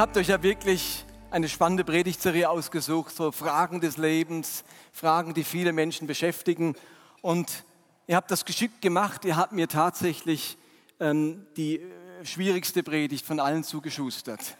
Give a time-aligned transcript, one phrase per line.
[0.00, 4.64] Ihr habt euch ja wirklich eine spannende Predigtserie ausgesucht, so Fragen des Lebens,
[4.94, 6.74] Fragen, die viele Menschen beschäftigen.
[7.20, 7.66] Und
[8.06, 9.26] ihr habt das geschickt gemacht.
[9.26, 10.56] Ihr habt mir tatsächlich
[11.00, 14.56] ähm, die äh, schwierigste Predigt von allen zugeschustert.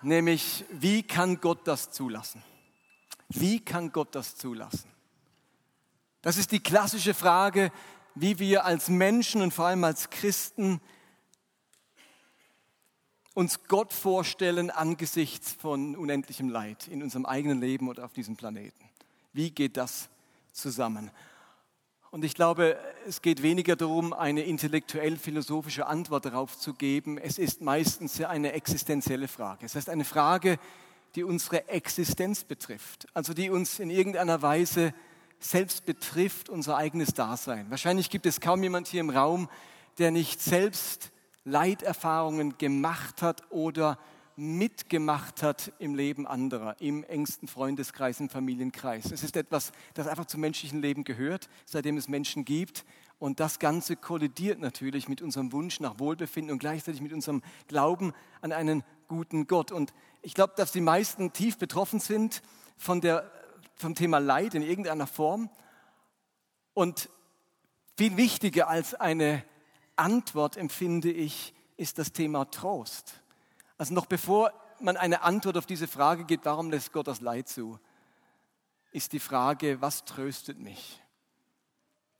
[0.00, 2.42] Nämlich, wie kann Gott das zulassen?
[3.28, 4.90] Wie kann Gott das zulassen?
[6.20, 7.70] Das ist die klassische Frage,
[8.16, 10.80] wie wir als Menschen und vor allem als Christen
[13.34, 18.84] uns Gott vorstellen angesichts von unendlichem Leid in unserem eigenen Leben oder auf diesem Planeten.
[19.32, 20.10] Wie geht das
[20.52, 21.10] zusammen?
[22.10, 27.16] Und ich glaube, es geht weniger darum, eine intellektuell-philosophische Antwort darauf zu geben.
[27.16, 29.64] Es ist meistens eine existenzielle Frage.
[29.64, 30.58] Es heißt eine Frage,
[31.14, 34.92] die unsere Existenz betrifft, also die uns in irgendeiner Weise
[35.38, 37.70] selbst betrifft, unser eigenes Dasein.
[37.70, 39.48] Wahrscheinlich gibt es kaum jemand hier im Raum,
[39.98, 41.12] der nicht selbst
[41.44, 43.98] Leiterfahrungen gemacht hat oder
[44.36, 49.12] mitgemacht hat im Leben anderer, im engsten Freundeskreis, im Familienkreis.
[49.12, 52.84] Es ist etwas, das einfach zum menschlichen Leben gehört, seitdem es Menschen gibt.
[53.18, 58.14] Und das Ganze kollidiert natürlich mit unserem Wunsch nach Wohlbefinden und gleichzeitig mit unserem Glauben
[58.40, 59.70] an einen guten Gott.
[59.70, 62.42] Und ich glaube, dass die meisten tief betroffen sind
[62.76, 63.30] von der,
[63.76, 65.50] vom Thema Leid in irgendeiner Form.
[66.74, 67.10] Und
[67.96, 69.44] viel wichtiger als eine
[70.02, 73.22] Antwort, empfinde ich, ist das Thema Trost.
[73.78, 77.48] Also noch bevor man eine Antwort auf diese Frage gibt, warum lässt Gott das Leid
[77.48, 77.78] zu,
[78.90, 81.00] ist die Frage, was tröstet mich?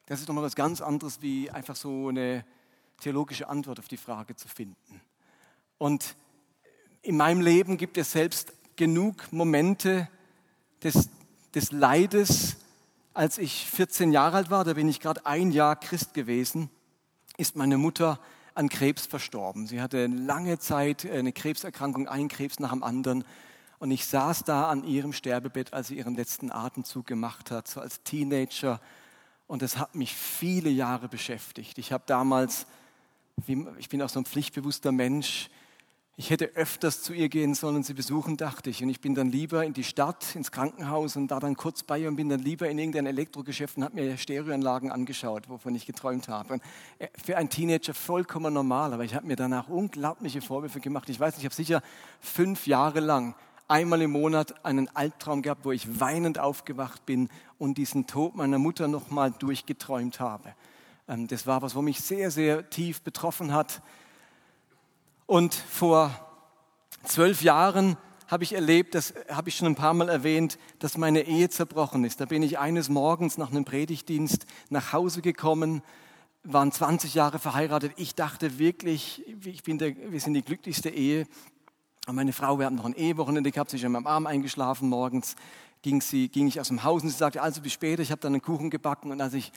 [0.06, 2.44] Das ist nochmal was ganz anderes, wie einfach so eine
[3.00, 5.00] theologische Antwort auf die Frage zu finden.
[5.76, 6.14] Und
[7.02, 10.08] in meinem Leben gibt es selbst genug Momente
[10.84, 11.10] des,
[11.52, 12.58] des Leides.
[13.12, 16.70] Als ich 14 Jahre alt war, da bin ich gerade ein Jahr Christ gewesen
[17.42, 18.20] ist meine Mutter
[18.54, 19.66] an Krebs verstorben.
[19.66, 23.24] Sie hatte lange Zeit eine Krebserkrankung, einen Krebs nach dem anderen.
[23.80, 27.80] Und ich saß da an ihrem Sterbebett, als sie ihren letzten Atemzug gemacht hat, so
[27.80, 28.80] als Teenager.
[29.48, 31.78] Und das hat mich viele Jahre beschäftigt.
[31.78, 32.68] Ich habe damals,
[33.76, 35.50] ich bin auch so ein pflichtbewusster Mensch,
[36.16, 38.82] ich hätte öfters zu ihr gehen sollen und sie besuchen, dachte ich.
[38.82, 41.98] Und ich bin dann lieber in die Stadt, ins Krankenhaus und da dann kurz bei
[41.98, 45.86] ihr und bin dann lieber in irgendein Elektrogeschäft und habe mir Stereoanlagen angeschaut, wovon ich
[45.86, 46.54] geträumt habe.
[46.54, 46.62] Und
[46.98, 51.08] äh, für einen Teenager vollkommen normal, aber ich habe mir danach unglaubliche Vorwürfe gemacht.
[51.08, 51.82] Ich weiß nicht, ich habe sicher
[52.20, 53.34] fünf Jahre lang
[53.66, 58.58] einmal im Monat einen Albtraum gehabt, wo ich weinend aufgewacht bin und diesen Tod meiner
[58.58, 60.54] Mutter nochmal durchgeträumt habe.
[61.08, 63.80] Ähm, das war was, wo mich sehr, sehr tief betroffen hat.
[65.32, 66.10] Und vor
[67.04, 67.96] zwölf Jahren
[68.28, 72.04] habe ich erlebt, das habe ich schon ein paar Mal erwähnt, dass meine Ehe zerbrochen
[72.04, 72.20] ist.
[72.20, 75.80] Da bin ich eines Morgens nach einem Predigtdienst nach Hause gekommen,
[76.42, 77.94] waren 20 Jahre verheiratet.
[77.96, 81.26] Ich dachte wirklich, ich bin der, wir sind die glücklichste Ehe.
[82.06, 84.90] Und meine Frau, wir hatten noch ein Ehewochenende gehabt, sie ist in meinem Arm eingeschlafen.
[84.90, 85.34] Morgens
[85.80, 88.20] ging, sie, ging ich aus dem Haus und sie sagte, also bis später, ich habe
[88.20, 89.10] dann einen Kuchen gebacken.
[89.10, 89.50] Und als ich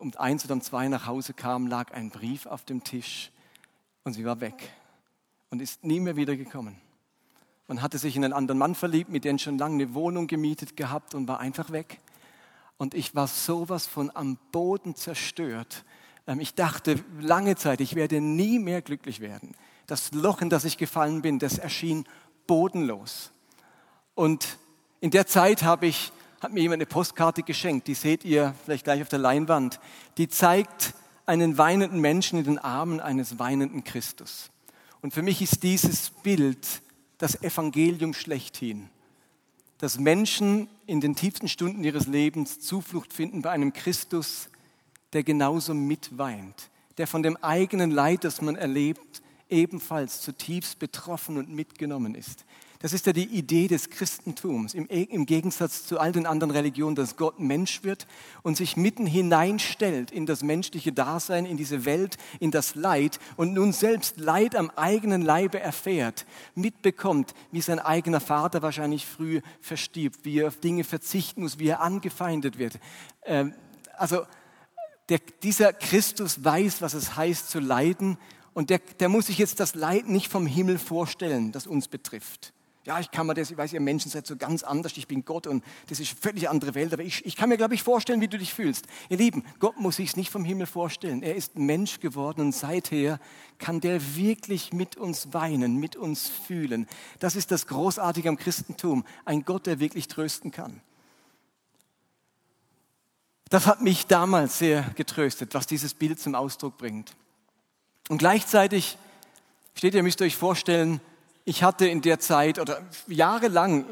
[0.00, 3.30] um eins oder um zwei nach Hause kam, lag ein Brief auf dem Tisch
[4.04, 4.77] und sie war weg
[5.50, 6.76] und ist nie mehr wiedergekommen.
[7.66, 10.76] Und hatte sich in einen anderen Mann verliebt, mit dem schon lange eine Wohnung gemietet
[10.76, 12.00] gehabt und war einfach weg.
[12.78, 15.84] Und ich war sowas von am Boden zerstört.
[16.26, 19.54] Ähm, ich dachte lange Zeit, ich werde nie mehr glücklich werden.
[19.86, 22.06] Das Loch, in das ich gefallen bin, das erschien
[22.46, 23.32] bodenlos.
[24.14, 24.58] Und
[25.00, 28.84] in der Zeit habe ich, hat mir jemand eine Postkarte geschenkt, die seht ihr vielleicht
[28.84, 29.80] gleich auf der Leinwand.
[30.16, 30.94] Die zeigt
[31.26, 34.50] einen weinenden Menschen in den Armen eines weinenden Christus.
[35.00, 36.66] Und für mich ist dieses Bild
[37.18, 38.88] das Evangelium schlechthin,
[39.78, 44.48] dass Menschen in den tiefsten Stunden ihres Lebens Zuflucht finden bei einem Christus,
[45.12, 51.48] der genauso mitweint, der von dem eigenen Leid, das man erlebt, ebenfalls zutiefst betroffen und
[51.48, 52.44] mitgenommen ist,
[52.80, 56.94] das ist ja die Idee des Christentums, im, im, Gegensatz zu all den anderen Religionen,
[56.94, 58.06] dass Gott Mensch wird
[58.42, 63.52] und sich mitten hineinstellt in das menschliche Dasein, in diese Welt, in das Leid und
[63.52, 70.24] nun selbst Leid am eigenen Leibe erfährt, mitbekommt, wie sein eigener Vater wahrscheinlich früh verstirbt,
[70.24, 72.78] wie er auf Dinge verzichten muss, wie er angefeindet wird.
[73.24, 73.54] Ähm,
[73.96, 74.22] also
[75.08, 78.18] der, dieser Christus weiß, was es heißt zu leiden
[78.54, 82.52] Und der, der muss sich jetzt das Leid nicht vom Himmel vorstellen, das uns betrifft.
[82.88, 85.22] Ja, ich kann mir das, ich weiß, ihr Menschen seid so ganz anders, ich bin
[85.22, 87.82] Gott und das ist eine völlig andere Welt, aber ich, ich kann mir, glaube ich,
[87.82, 88.86] vorstellen, wie du dich fühlst.
[89.10, 91.22] Ihr Lieben, Gott muss sich nicht vom Himmel vorstellen.
[91.22, 93.20] Er ist Mensch geworden und seither
[93.58, 96.88] kann der wirklich mit uns weinen, mit uns fühlen.
[97.18, 100.80] Das ist das Großartige am Christentum, ein Gott, der wirklich trösten kann.
[103.50, 107.14] Das hat mich damals sehr getröstet, was dieses Bild zum Ausdruck bringt.
[108.08, 108.96] Und gleichzeitig
[109.74, 111.02] steht ihr, müsst euch vorstellen,
[111.48, 113.86] ich hatte in der Zeit oder jahrelang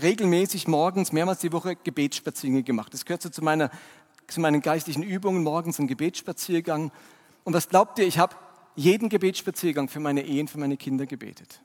[0.00, 2.94] regelmäßig morgens, mehrmals die Woche Gebetsspaziergänge gemacht.
[2.94, 3.72] Das gehört so zu, meiner,
[4.28, 6.92] zu meinen geistlichen Übungen, morgens ein Gebetsspaziergang.
[7.42, 8.36] Und was glaubt ihr, ich habe
[8.76, 11.60] jeden Gebetsspaziergang für meine Ehen, für meine Kinder gebetet.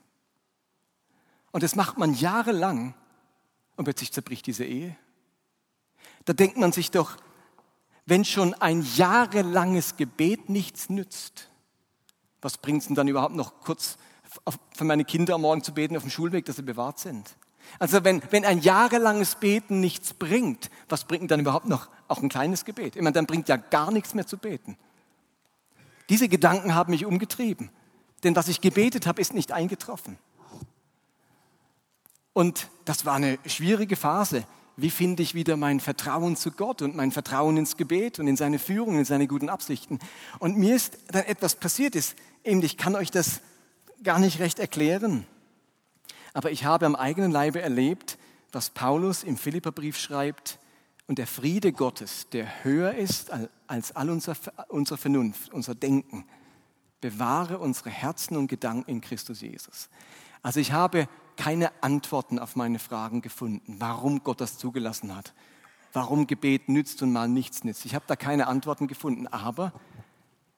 [1.52, 2.94] Und das macht man jahrelang
[3.76, 4.96] und plötzlich zerbricht diese Ehe.
[6.24, 7.18] Da denkt man sich doch,
[8.04, 11.50] wenn schon ein jahrelanges Gebet nichts nützt,
[12.42, 13.96] was bringt es denn dann überhaupt noch kurz
[14.74, 17.36] für meine Kinder am Morgen zu beten auf dem Schulweg, dass sie bewahrt sind.
[17.78, 22.28] Also wenn, wenn ein jahrelanges Beten nichts bringt, was bringt dann überhaupt noch auch ein
[22.28, 22.96] kleines Gebet?
[22.96, 24.76] Ich meine, dann bringt ja gar nichts mehr zu beten.
[26.08, 27.70] Diese Gedanken haben mich umgetrieben,
[28.22, 30.18] denn was ich gebetet habe, ist nicht eingetroffen.
[32.32, 34.44] Und das war eine schwierige Phase.
[34.76, 38.36] Wie finde ich wieder mein Vertrauen zu Gott und mein Vertrauen ins Gebet und in
[38.36, 39.98] seine Führung, in seine guten Absichten?
[40.38, 43.40] Und mir ist dann etwas passiert ist, eben ich kann euch das
[44.02, 45.26] gar nicht recht erklären.
[46.32, 48.18] Aber ich habe am eigenen Leibe erlebt,
[48.52, 50.58] was Paulus im Philipperbrief schreibt,
[51.06, 53.30] und der Friede Gottes, der höher ist
[53.68, 54.36] als all unser,
[54.68, 56.24] unsere Vernunft, unser Denken,
[57.00, 59.88] bewahre unsere Herzen und Gedanken in Christus Jesus.
[60.42, 65.32] Also ich habe keine Antworten auf meine Fragen gefunden, warum Gott das zugelassen hat,
[65.92, 67.84] warum Gebet nützt und mal nichts nützt.
[67.84, 69.72] Ich habe da keine Antworten gefunden, aber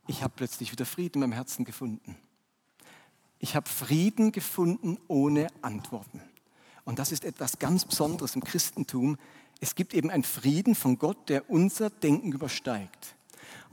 [0.06, 2.17] ich habe plötzlich wieder Frieden in meinem Herzen gefunden.
[3.38, 6.20] Ich habe Frieden gefunden ohne Antworten.
[6.85, 9.17] Und das ist etwas ganz Besonderes im Christentum.
[9.61, 13.17] Es gibt eben einen Frieden von Gott, der unser Denken übersteigt.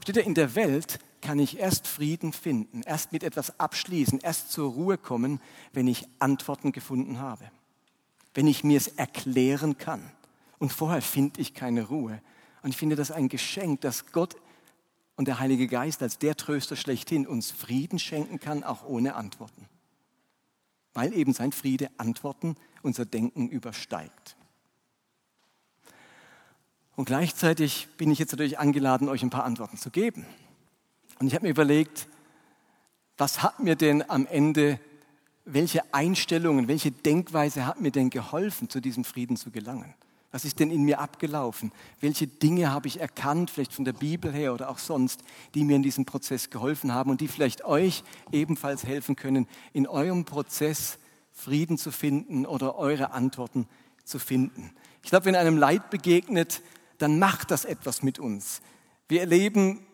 [0.02, 4.70] Steht in der Welt kann ich erst Frieden finden, erst mit etwas abschließen, erst zur
[4.70, 5.40] Ruhe kommen,
[5.72, 7.50] wenn ich Antworten gefunden habe.
[8.34, 10.12] Wenn ich mir es erklären kann.
[10.58, 12.22] Und vorher finde ich keine Ruhe.
[12.62, 14.36] Und ich finde das ein Geschenk, dass Gott
[15.16, 19.66] und der Heilige Geist als der Tröster schlechthin uns Frieden schenken kann, auch ohne Antworten.
[20.94, 24.36] Weil eben sein Friede Antworten unser Denken übersteigt.
[26.94, 30.24] Und gleichzeitig bin ich jetzt natürlich angeladen, euch ein paar Antworten zu geben.
[31.18, 32.08] Und ich habe mir überlegt,
[33.18, 34.78] was hat mir denn am Ende,
[35.44, 39.94] welche Einstellungen, welche Denkweise hat mir denn geholfen, zu diesem Frieden zu gelangen?
[40.36, 41.72] Was ist denn in mir abgelaufen?
[41.98, 45.22] Welche Dinge habe ich erkannt, vielleicht von der Bibel her oder auch sonst,
[45.54, 49.86] die mir in diesem Prozess geholfen haben und die vielleicht euch ebenfalls helfen können, in
[49.86, 50.98] eurem Prozess
[51.32, 53.66] Frieden zu finden oder eure Antworten
[54.04, 54.72] zu finden?
[55.02, 56.60] Ich glaube, wenn einem Leid begegnet,
[56.98, 58.60] dann macht das etwas mit uns.
[59.08, 59.86] Wir erleben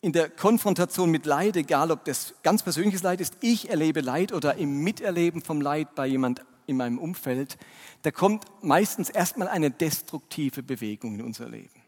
[0.00, 4.32] in der Konfrontation mit Leid, egal ob das ganz persönliches Leid ist, ich erlebe Leid
[4.32, 7.58] oder im Miterleben vom Leid bei jemand in meinem Umfeld,
[8.02, 11.82] da kommt meistens erstmal eine destruktive Bewegung in unser Leben.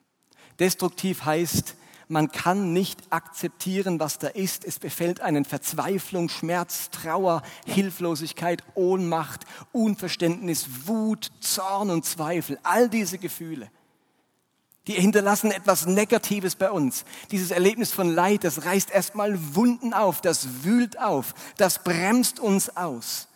[0.59, 1.77] Destruktiv heißt,
[2.09, 4.65] man kann nicht akzeptieren, was da ist.
[4.65, 12.58] Es befällt einen Verzweiflung, Schmerz, Trauer, Hilflosigkeit, Ohnmacht, Unverständnis, Wut, Zorn und Zweifel.
[12.65, 13.70] All diese Gefühle,
[14.89, 17.05] die hinterlassen etwas Negatives bei uns.
[17.31, 22.77] Dieses Erlebnis von Leid, das reißt erstmal Wunden auf, das wühlt auf, das bremst uns
[22.77, 23.29] aus.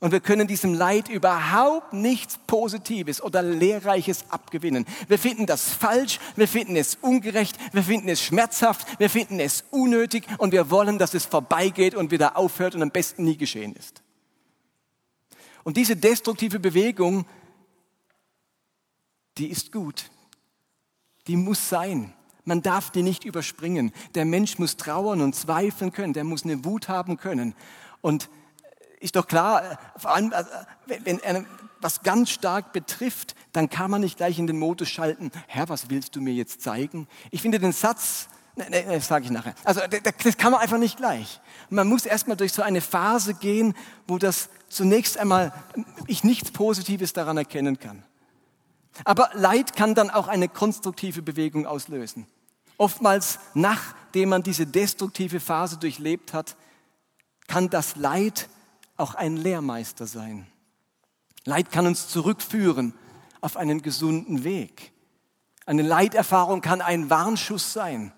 [0.00, 4.86] Und wir können diesem Leid überhaupt nichts Positives oder Lehrreiches abgewinnen.
[5.08, 9.64] Wir finden das falsch, wir finden es ungerecht, wir finden es schmerzhaft, wir finden es
[9.70, 13.74] unnötig und wir wollen, dass es vorbeigeht und wieder aufhört und am besten nie geschehen
[13.74, 14.02] ist.
[15.64, 17.26] Und diese destruktive Bewegung,
[19.36, 20.10] die ist gut.
[21.26, 22.14] Die muss sein.
[22.44, 23.92] Man darf die nicht überspringen.
[24.14, 27.54] Der Mensch muss trauern und zweifeln können, der muss eine Wut haben können.
[28.00, 28.30] Und
[29.00, 30.44] ist doch klar, äh, vor allem, äh,
[31.04, 31.44] wenn er
[31.80, 35.90] was ganz stark betrifft, dann kann man nicht gleich in den Modus schalten, Herr, was
[35.90, 37.06] willst du mir jetzt zeigen?
[37.30, 40.78] Ich finde den Satz, ne, ne, das sage ich nachher, also das kann man einfach
[40.78, 41.40] nicht gleich.
[41.70, 43.74] Man muss erstmal durch so eine Phase gehen,
[44.06, 45.52] wo das zunächst einmal
[46.06, 48.02] ich nichts Positives daran erkennen kann.
[49.04, 52.26] Aber Leid kann dann auch eine konstruktive Bewegung auslösen.
[52.76, 56.56] Oftmals, nachdem man diese destruktive Phase durchlebt hat,
[57.46, 58.48] kann das Leid
[58.98, 60.46] auch ein Lehrmeister sein.
[61.44, 62.92] Leid kann uns zurückführen
[63.40, 64.92] auf einen gesunden Weg.
[65.64, 68.12] Eine Leiterfahrung kann ein Warnschuss sein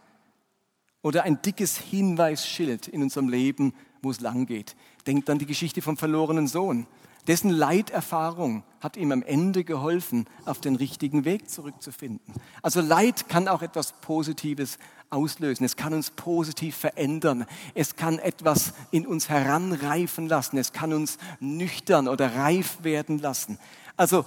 [1.02, 4.76] oder ein dickes Hinweisschild in unserem Leben, wo es lang geht.
[5.06, 6.86] Denkt an die Geschichte vom verlorenen Sohn.
[7.26, 12.34] Dessen Leiterfahrung hat ihm am Ende geholfen, auf den richtigen Weg zurückzufinden.
[12.62, 14.78] Also Leid kann auch etwas Positives
[15.10, 15.64] auslösen.
[15.64, 17.46] Es kann uns positiv verändern.
[17.74, 20.56] Es kann etwas in uns heranreifen lassen.
[20.56, 23.58] Es kann uns nüchtern oder reif werden lassen.
[23.96, 24.24] Also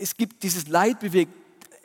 [0.00, 1.32] es gibt dieses Leid bewegt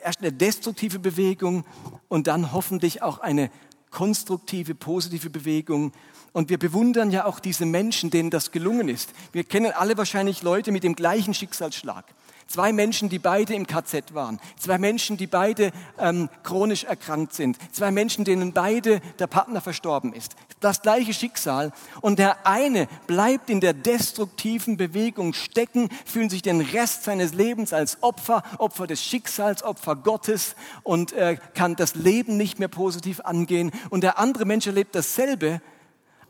[0.02, 1.64] erst eine destruktive Bewegung
[2.08, 3.50] und dann hoffentlich auch eine
[3.90, 5.92] konstruktive, positive Bewegung.
[6.32, 9.10] Und wir bewundern ja auch diese Menschen, denen das gelungen ist.
[9.32, 12.04] Wir kennen alle wahrscheinlich Leute mit dem gleichen Schicksalsschlag.
[12.46, 14.38] Zwei Menschen, die beide im KZ waren.
[14.58, 17.56] Zwei Menschen, die beide ähm, chronisch erkrankt sind.
[17.72, 20.36] Zwei Menschen, denen beide der Partner verstorben ist.
[20.60, 21.72] Das gleiche Schicksal.
[22.00, 27.72] Und der eine bleibt in der destruktiven Bewegung stecken, fühlt sich den Rest seines Lebens
[27.72, 33.20] als Opfer, Opfer des Schicksals, Opfer Gottes und äh, kann das Leben nicht mehr positiv
[33.20, 33.72] angehen.
[33.90, 35.60] Und der andere Mensch erlebt dasselbe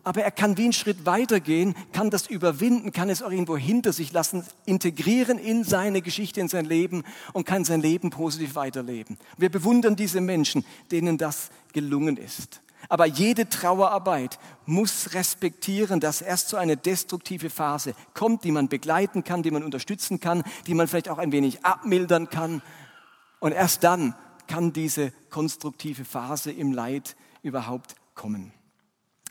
[0.04, 3.92] aber er kann wie einen Schritt weitergehen, kann das überwinden, kann es auch irgendwo hinter
[3.92, 9.18] sich lassen, integrieren in seine Geschichte, in sein Leben und kann sein Leben positiv weiterleben.
[9.38, 12.60] Wir bewundern diese Menschen, denen das gelungen ist.
[12.88, 19.24] Aber jede Trauerarbeit muss respektieren, dass erst so eine destruktive Phase kommt, die man begleiten
[19.24, 22.62] kann, die man unterstützen kann, die man vielleicht auch ein wenig abmildern kann.
[23.40, 24.14] Und erst dann
[24.46, 28.52] kann diese konstruktive Phase im Leid überhaupt kommen.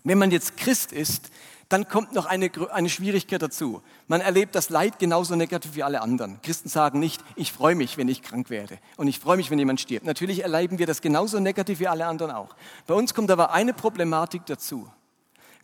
[0.03, 1.31] Wenn man jetzt Christ ist,
[1.69, 3.81] dann kommt noch eine, eine Schwierigkeit dazu.
[4.07, 6.39] Man erlebt das Leid genauso negativ wie alle anderen.
[6.41, 9.57] Christen sagen nicht, ich freue mich, wenn ich krank werde und ich freue mich, wenn
[9.57, 10.05] jemand stirbt.
[10.05, 12.55] Natürlich erleben wir das genauso negativ wie alle anderen auch.
[12.85, 14.87] Bei uns kommt aber eine Problematik dazu.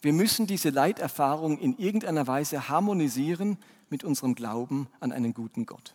[0.01, 3.58] Wir müssen diese Leiterfahrung in irgendeiner Weise harmonisieren
[3.89, 5.93] mit unserem Glauben an einen guten Gott.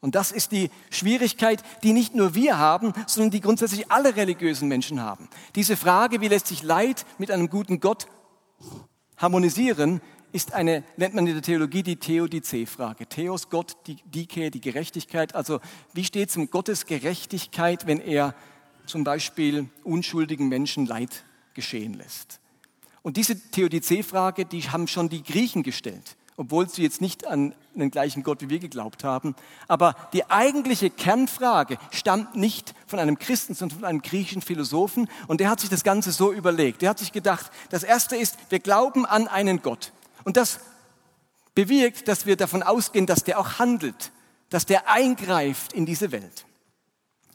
[0.00, 4.66] Und das ist die Schwierigkeit, die nicht nur wir haben, sondern die grundsätzlich alle religiösen
[4.66, 5.28] Menschen haben.
[5.54, 8.06] Diese Frage, wie lässt sich Leid mit einem guten Gott
[9.18, 10.00] harmonisieren,
[10.32, 13.06] ist eine, nennt man in der Theologie die Theodizee-Frage.
[13.06, 15.34] Theos, Gott, die Dike, die Gerechtigkeit.
[15.34, 15.60] Also,
[15.92, 18.34] wie steht es um Gottes Gerechtigkeit, wenn er
[18.86, 22.40] zum Beispiel unschuldigen Menschen Leid geschehen lässt?
[23.02, 27.90] Und diese Theodizee-Frage, die haben schon die Griechen gestellt obwohl sie jetzt nicht an den
[27.90, 29.36] gleichen Gott wie wir geglaubt haben.
[29.68, 35.10] Aber die eigentliche Kernfrage stammt nicht von einem Christen, sondern von einem griechischen Philosophen.
[35.28, 36.80] Und der hat sich das Ganze so überlegt.
[36.80, 39.92] Der hat sich gedacht, das Erste ist, wir glauben an einen Gott.
[40.24, 40.60] Und das
[41.54, 44.10] bewirkt, dass wir davon ausgehen, dass der auch handelt,
[44.48, 46.46] dass der eingreift in diese Welt.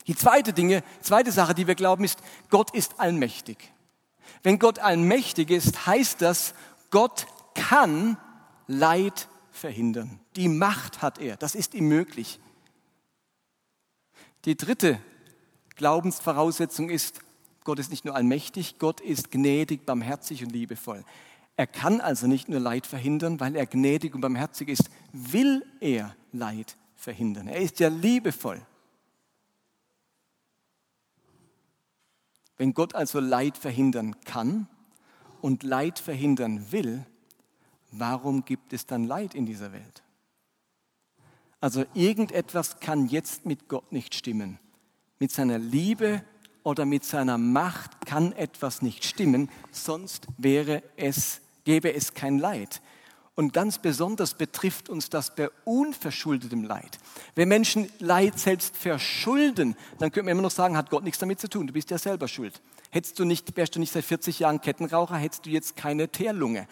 [0.08, 2.18] Die zweite Dinge, zweite Sache, die wir glauben, ist,
[2.50, 3.72] Gott ist allmächtig.
[4.42, 6.56] Wenn Gott allmächtig ist, heißt das,
[6.90, 8.18] Gott kann
[8.68, 10.20] Leid verhindern.
[10.36, 12.40] Die Macht hat er, das ist ihm möglich.
[14.46, 15.00] Die dritte
[15.76, 17.20] Glaubensvoraussetzung ist,
[17.64, 21.04] Gott ist nicht nur allmächtig, Gott ist gnädig, barmherzig und liebevoll.
[21.58, 26.16] Er kann also nicht nur Leid verhindern, weil er gnädig und barmherzig ist, will er
[26.32, 27.48] Leid verhindern.
[27.48, 28.62] Er ist ja liebevoll.
[32.58, 34.68] Wenn Gott also Leid verhindern kann
[35.42, 37.06] und Leid verhindern will,
[37.98, 40.04] warum gibt es dann Leid in dieser Welt?
[41.62, 44.60] Also irgendetwas kann jetzt mit Gott nicht stimmen.
[45.20, 46.24] Mit seiner Liebe
[46.64, 52.82] oder mit seiner Macht kann etwas nicht stimmen, sonst wäre es, gäbe es kein Leid.
[53.36, 57.00] Und ganz besonders betrifft uns das bei unverschuldetem Leid.
[57.36, 61.40] Wenn Menschen Leid selbst verschulden, dann könnte man immer noch sagen, hat Gott nichts damit
[61.40, 62.62] zu tun, du bist ja selber schuld.
[62.92, 66.68] Hättest du nicht, wärst du nicht seit 40 Jahren Kettenraucher, hättest du jetzt keine Teerlunge.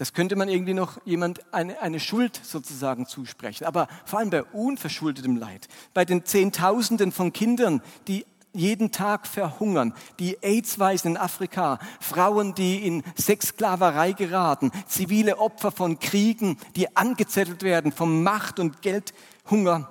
[0.00, 3.66] Das könnte man irgendwie noch jemand eine, eine Schuld sozusagen zusprechen.
[3.66, 9.92] Aber vor allem bei unverschuldetem Leid, bei den Zehntausenden von Kindern, die jeden Tag verhungern,
[10.18, 17.62] die AIDS-Weisen in Afrika, Frauen, die in Sexsklaverei geraten, zivile Opfer von Kriegen, die angezettelt
[17.62, 19.90] werden vom Macht- und Geldhunger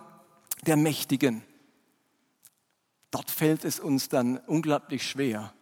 [0.65, 1.43] der Mächtigen.
[3.11, 5.53] Dort fällt es uns dann unglaublich schwer,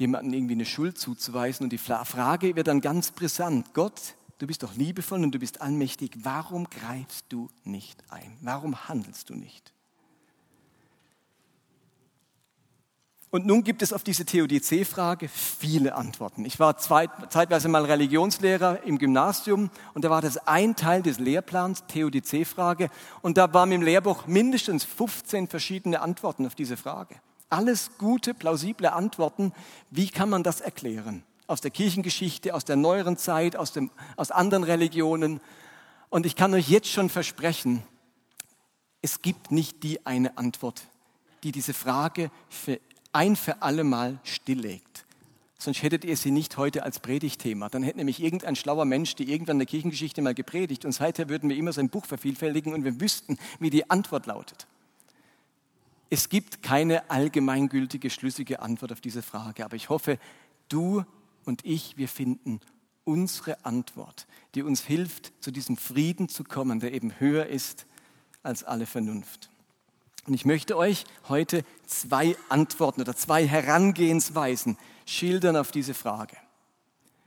[0.00, 1.64] jemandem irgendwie eine Schuld zuzuweisen.
[1.64, 3.74] Und die Frage wird dann ganz brisant.
[3.74, 6.12] Gott, du bist doch liebevoll und du bist allmächtig.
[6.22, 8.36] Warum greifst du nicht ein?
[8.40, 9.72] Warum handelst du nicht?
[13.32, 16.44] Und nun gibt es auf diese Theodizee-Frage viele Antworten.
[16.44, 21.84] Ich war zeitweise mal Religionslehrer im Gymnasium und da war das ein Teil des Lehrplans,
[21.86, 22.90] Theodizee-Frage,
[23.22, 27.14] und da waren im Lehrbuch mindestens 15 verschiedene Antworten auf diese Frage.
[27.50, 29.52] Alles gute, plausible Antworten.
[29.90, 31.24] Wie kann man das erklären?
[31.48, 35.40] Aus der Kirchengeschichte, aus der neueren Zeit, aus, dem, aus anderen Religionen.
[36.08, 37.82] Und ich kann euch jetzt schon versprechen,
[39.02, 40.82] es gibt nicht die eine Antwort,
[41.42, 42.78] die diese Frage für
[43.12, 45.04] ein für alle Mal stilllegt.
[45.58, 47.68] Sonst hättet ihr sie nicht heute als Predigtthema.
[47.68, 51.28] Dann hätte nämlich irgendein schlauer Mensch die irgendwann in der Kirchengeschichte mal gepredigt und seither
[51.28, 54.66] würden wir immer sein Buch vervielfältigen und wir wüssten, wie die Antwort lautet.
[56.10, 60.18] Es gibt keine allgemeingültige, schlüssige Antwort auf diese Frage, aber ich hoffe,
[60.68, 61.04] du
[61.44, 62.60] und ich, wir finden
[63.04, 67.86] unsere Antwort, die uns hilft, zu diesem Frieden zu kommen, der eben höher ist
[68.42, 69.50] als alle Vernunft.
[70.26, 74.76] Und ich möchte euch heute zwei Antworten oder zwei Herangehensweisen
[75.06, 76.36] schildern auf diese Frage.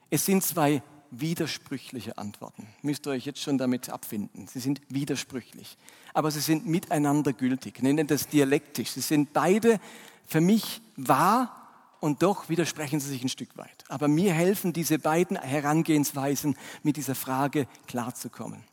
[0.10, 0.84] Es sind zwei
[1.20, 2.68] widersprüchliche Antworten.
[2.82, 4.48] Müsst ihr euch jetzt schon damit abfinden.
[4.48, 5.78] Sie sind widersprüchlich,
[6.14, 7.82] aber sie sind miteinander gültig.
[7.82, 8.92] Nennen das dialektisch.
[8.92, 9.80] Sie sind beide
[10.28, 11.64] für mich wahr
[12.00, 13.84] und doch widersprechen sie sich ein Stück weit.
[13.88, 18.64] Aber mir helfen diese beiden Herangehensweisen, mit dieser Frage klarzukommen.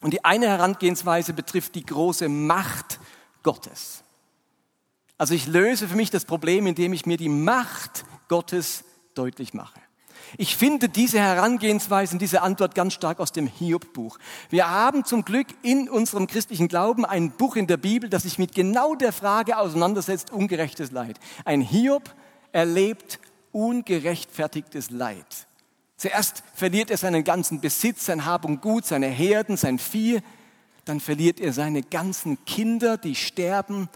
[0.00, 2.98] Und die eine Herangehensweise betrifft die große Macht
[3.42, 4.02] Gottes.
[5.18, 8.84] Also ich löse für mich das Problem, indem ich mir die Macht Gottes
[9.14, 9.78] deutlich mache.
[10.38, 14.18] Ich finde diese Herangehensweise und diese Antwort ganz stark aus dem Hiob-Buch.
[14.48, 18.38] Wir haben zum Glück in unserem christlichen Glauben ein Buch in der Bibel, das sich
[18.38, 21.18] mit genau der Frage auseinandersetzt, ungerechtes Leid.
[21.44, 22.14] Ein Hiob
[22.52, 23.18] erlebt
[23.52, 25.46] ungerechtfertigtes Leid.
[25.96, 30.20] Zuerst verliert er seinen ganzen Besitz, sein Hab und Gut, seine Herden, sein Vieh.
[30.84, 33.88] Dann verliert er seine ganzen Kinder, die sterben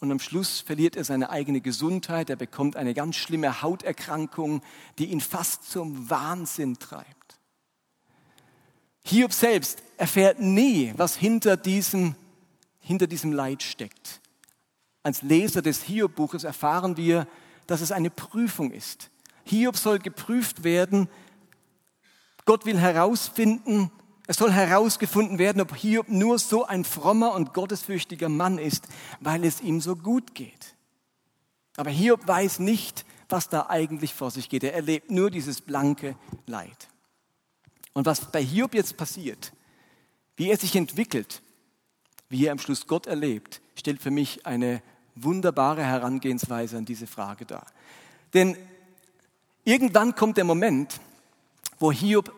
[0.00, 4.62] und am Schluss verliert er seine eigene Gesundheit, er bekommt eine ganz schlimme Hauterkrankung,
[4.98, 7.38] die ihn fast zum Wahnsinn treibt.
[9.04, 12.14] Hiob selbst erfährt nie, was hinter diesem,
[12.80, 14.20] hinter diesem Leid steckt.
[15.02, 17.26] Als Leser des Hiob-Buches erfahren wir,
[17.66, 19.10] dass es eine Prüfung ist.
[19.44, 21.08] Hiob soll geprüft werden.
[22.44, 23.90] Gott will herausfinden,
[24.30, 28.86] es soll herausgefunden werden, ob Hiob nur so ein frommer und gottesfürchtiger Mann ist,
[29.18, 30.76] weil es ihm so gut geht.
[31.76, 34.62] Aber Hiob weiß nicht, was da eigentlich vor sich geht.
[34.62, 36.14] Er erlebt nur dieses blanke
[36.46, 36.86] Leid.
[37.92, 39.52] Und was bei Hiob jetzt passiert,
[40.36, 41.42] wie er sich entwickelt,
[42.28, 44.80] wie er am Schluss Gott erlebt, stellt für mich eine
[45.16, 47.66] wunderbare Herangehensweise an diese Frage dar.
[48.32, 48.56] Denn
[49.64, 51.00] irgendwann kommt der Moment,
[51.80, 52.32] wo Hiob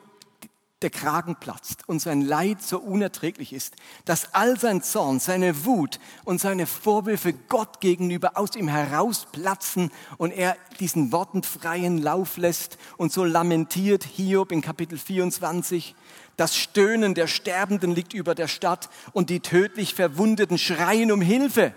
[0.83, 5.99] der Kragen platzt und sein Leid so unerträglich ist, dass all sein Zorn, seine Wut
[6.25, 12.79] und seine Vorwürfe Gott gegenüber aus ihm herausplatzen und er diesen Worten freien Lauf lässt
[12.97, 15.95] und so lamentiert Hiob in Kapitel 24,
[16.37, 21.75] das Stöhnen der Sterbenden liegt über der Stadt und die tödlich Verwundeten schreien um Hilfe.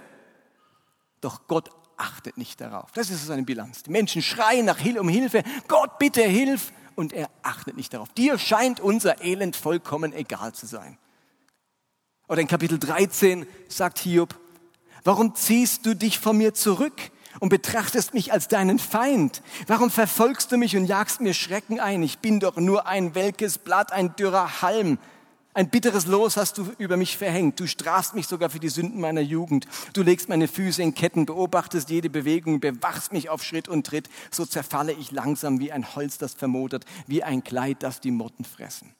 [1.21, 2.91] Doch Gott achtet nicht darauf.
[2.93, 3.83] Das ist seine Bilanz.
[3.83, 5.43] Die Menschen schreien nach um Hilfe.
[5.67, 8.09] Gott, bitte hilf und er achtet nicht darauf.
[8.13, 10.97] Dir scheint unser Elend vollkommen egal zu sein.
[12.27, 14.35] Oder in Kapitel 13 sagt Hiob,
[15.03, 19.43] warum ziehst du dich von mir zurück und betrachtest mich als deinen Feind?
[19.67, 22.01] Warum verfolgst du mich und jagst mir Schrecken ein?
[22.01, 24.97] Ich bin doch nur ein welkes Blatt, ein dürrer Halm.
[25.55, 27.61] Ein bitteres Los hast du über mich verhängt.
[27.61, 29.65] Du strafst mich sogar für die Sünden meiner Jugend.
[29.93, 34.09] Du legst meine Füße in Ketten, beobachtest jede Bewegung, bewachst mich auf Schritt und Tritt.
[34.31, 38.43] So zerfalle ich langsam wie ein Holz, das vermodert, wie ein Kleid, das die Motten
[38.43, 38.93] fressen.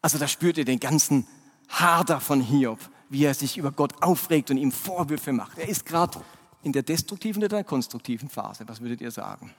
[0.00, 1.26] Also da spürt ihr den ganzen
[1.68, 2.78] Hader von Hiob,
[3.08, 5.58] wie er sich über Gott aufregt und ihm Vorwürfe macht.
[5.58, 6.20] Er ist gerade
[6.62, 8.62] in der destruktiven oder der konstruktiven Phase.
[8.68, 9.52] Was würdet ihr sagen?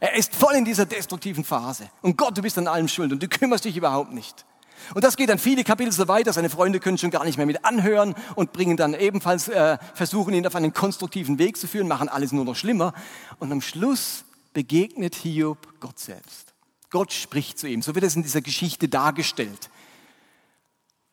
[0.00, 1.90] Er ist voll in dieser destruktiven Phase.
[2.00, 4.46] Und Gott, du bist an allem schuld und du kümmerst dich überhaupt nicht.
[4.94, 6.32] Und das geht dann viele Kapitel so weiter.
[6.32, 10.32] Seine Freunde können schon gar nicht mehr mit anhören und bringen dann ebenfalls, äh, versuchen
[10.32, 12.94] ihn auf einen konstruktiven Weg zu führen, machen alles nur noch schlimmer.
[13.38, 16.54] Und am Schluss begegnet Hiob Gott selbst.
[16.88, 17.82] Gott spricht zu ihm.
[17.82, 19.68] So wird es in dieser Geschichte dargestellt.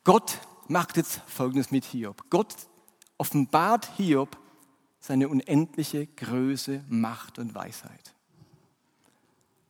[0.05, 2.23] Gott macht jetzt Folgendes mit Hiob.
[2.29, 2.55] Gott
[3.17, 4.37] offenbart Hiob
[5.01, 8.16] seine unendliche Größe, Macht und Weisheit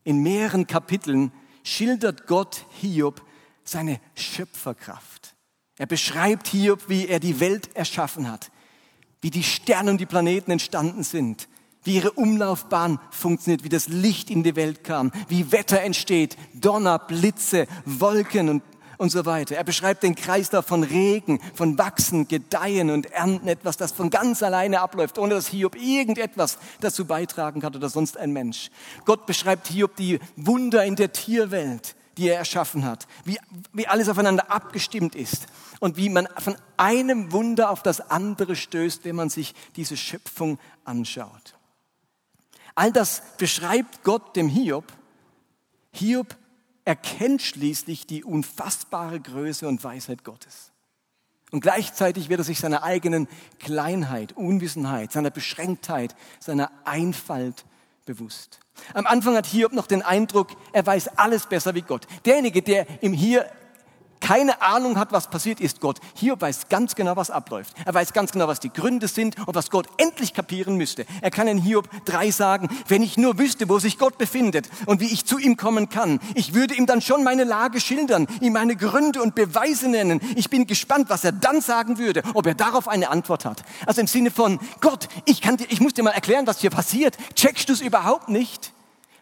[0.08, 3.20] in mehreren Kapiteln schildert Gott Hiob
[3.62, 5.34] seine Schöpferkraft.
[5.76, 8.50] Er beschreibt Hiob, wie er die Welt erschaffen hat,
[9.20, 11.46] wie die Sterne und die Planeten entstanden sind,
[11.84, 16.98] wie ihre Umlaufbahn funktioniert, wie das Licht in die Welt kam, wie Wetter entsteht, Donner,
[16.98, 18.62] Blitze, Wolken und
[18.98, 19.56] und so weiter.
[19.56, 24.42] Er beschreibt den Kreislauf von Regen, von Wachsen, Gedeihen und Ernten, etwas, das von ganz
[24.42, 28.70] alleine abläuft, ohne dass Hiob irgendetwas dazu beitragen kann oder sonst ein Mensch.
[29.06, 33.38] Gott beschreibt Hiob die Wunder in der Tierwelt, die er erschaffen hat, wie,
[33.72, 35.46] wie alles aufeinander abgestimmt ist
[35.78, 40.58] und wie man von einem Wunder auf das andere stößt, wenn man sich diese Schöpfung
[40.84, 41.54] anschaut.
[42.74, 44.84] All das beschreibt Gott dem Hiob.
[45.92, 46.36] Hiob
[46.88, 50.72] erkennt schließlich die unfassbare Größe und Weisheit Gottes.
[51.50, 57.66] Und gleichzeitig wird er sich seiner eigenen Kleinheit, Unwissenheit, seiner Beschränktheit, seiner Einfalt
[58.06, 58.60] bewusst.
[58.94, 62.06] Am Anfang hat Hiob noch den Eindruck, er weiß alles besser wie Gott.
[62.24, 63.44] Derjenige, der ihm hier
[64.20, 65.98] keine Ahnung hat, was passiert, ist Gott.
[66.14, 67.74] Hiob weiß ganz genau, was abläuft.
[67.84, 71.06] Er weiß ganz genau, was die Gründe sind und was Gott endlich kapieren müsste.
[71.20, 75.00] Er kann in Hiob drei sagen, wenn ich nur wüsste, wo sich Gott befindet und
[75.00, 78.52] wie ich zu ihm kommen kann, ich würde ihm dann schon meine Lage schildern, ihm
[78.52, 80.20] meine Gründe und Beweise nennen.
[80.36, 83.62] Ich bin gespannt, was er dann sagen würde, ob er darauf eine Antwort hat.
[83.86, 86.70] Also im Sinne von, Gott, ich, kann dir, ich muss dir mal erklären, was hier
[86.70, 87.16] passiert.
[87.34, 88.72] Checkst du es überhaupt nicht?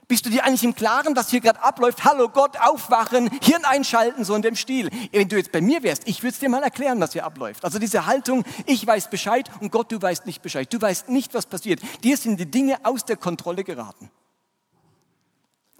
[0.08, 2.04] Bist du dir eigentlich im Klaren, was hier gerade abläuft?
[2.04, 4.88] Hallo Gott, aufwachen, Hirn einschalten, so in dem Stil.
[5.10, 7.64] Wenn du jetzt bei mir wärst, ich würde es dir mal erklären, was hier abläuft.
[7.64, 10.72] Also diese Haltung, ich weiß Bescheid und Gott, du weißt nicht Bescheid.
[10.72, 11.80] Du weißt nicht, was passiert.
[12.04, 14.08] Dir sind die Dinge aus der Kontrolle geraten.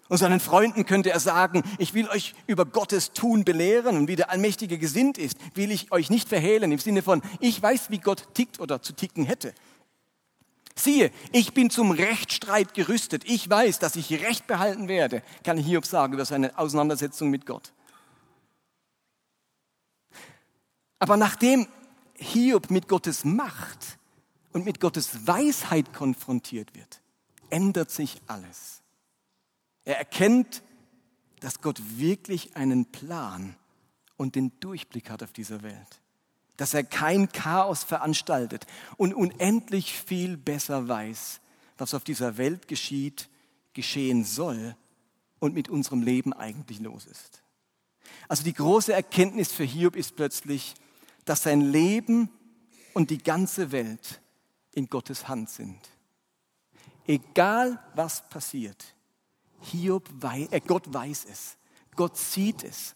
[0.08, 4.16] Und seinen Freunden könnte er sagen, ich will euch über Gottes Tun belehren und wie
[4.16, 7.98] der Allmächtige gesinnt ist, will ich euch nicht verhehlen im Sinne von, ich weiß, wie
[7.98, 9.52] Gott tickt oder zu ticken hätte.
[10.78, 13.24] Siehe, ich bin zum Rechtsstreit gerüstet.
[13.24, 17.72] Ich weiß, dass ich Recht behalten werde, kann Hiob sagen über seine Auseinandersetzung mit Gott.
[20.98, 21.66] Aber nachdem
[22.14, 23.98] Hiob mit Gottes Macht
[24.52, 27.00] und mit Gottes Weisheit konfrontiert wird,
[27.50, 28.82] ändert sich alles.
[29.84, 30.62] Er erkennt,
[31.40, 33.56] dass Gott wirklich einen Plan
[34.16, 36.00] und den Durchblick hat auf dieser Welt
[36.56, 38.66] dass er kein Chaos veranstaltet
[38.96, 41.40] und unendlich viel besser weiß,
[41.78, 43.28] was auf dieser Welt geschieht,
[43.74, 44.74] geschehen soll
[45.38, 47.42] und mit unserem Leben eigentlich los ist.
[48.28, 50.74] Also die große Erkenntnis für Hiob ist plötzlich,
[51.24, 52.30] dass sein Leben
[52.94, 54.20] und die ganze Welt
[54.72, 55.78] in Gottes Hand sind.
[57.06, 58.94] Egal was passiert,
[59.60, 61.56] Hiob äh, Gott weiß es,
[61.94, 62.94] Gott sieht es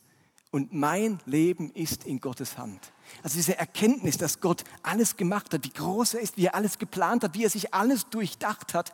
[0.51, 2.93] und mein Leben ist in Gottes Hand.
[3.23, 6.79] Also diese Erkenntnis, dass Gott alles gemacht hat, wie groß er ist, wie er alles
[6.79, 8.93] geplant hat, wie er sich alles durchdacht hat,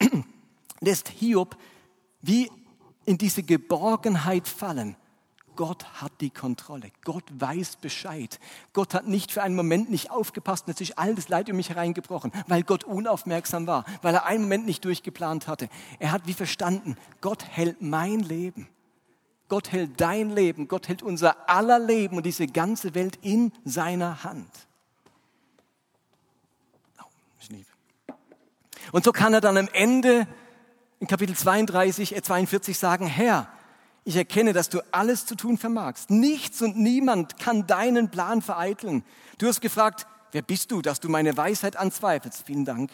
[0.80, 1.56] lässt Hiob
[2.22, 2.50] wie
[3.04, 4.96] in diese Geborgenheit fallen.
[5.56, 6.90] Gott hat die Kontrolle.
[7.04, 8.40] Gott weiß Bescheid.
[8.72, 11.56] Gott hat nicht für einen Moment nicht aufgepasst und es ist all das Leid um
[11.56, 15.68] mich hereingebrochen, weil Gott unaufmerksam war, weil er einen Moment nicht durchgeplant hatte.
[16.00, 18.68] Er hat wie verstanden, Gott hält mein Leben.
[19.54, 24.24] Gott hält dein Leben, Gott hält unser aller Leben und diese ganze Welt in seiner
[24.24, 24.50] Hand.
[28.90, 30.26] Und so kann er dann am Ende
[30.98, 33.46] in Kapitel 32, 42 äh, sagen, Herr,
[34.02, 36.10] ich erkenne, dass du alles zu tun vermagst.
[36.10, 39.04] Nichts und niemand kann deinen Plan vereiteln.
[39.38, 42.42] Du hast gefragt, wer bist du, dass du meine Weisheit anzweifelst?
[42.44, 42.90] Vielen Dank.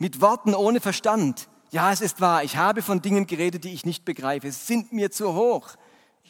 [0.00, 1.46] Mit Worten ohne Verstand.
[1.70, 4.46] Ja, es ist wahr, ich habe von Dingen geredet, die ich nicht begreife.
[4.46, 5.76] Es sind mir zu hoch.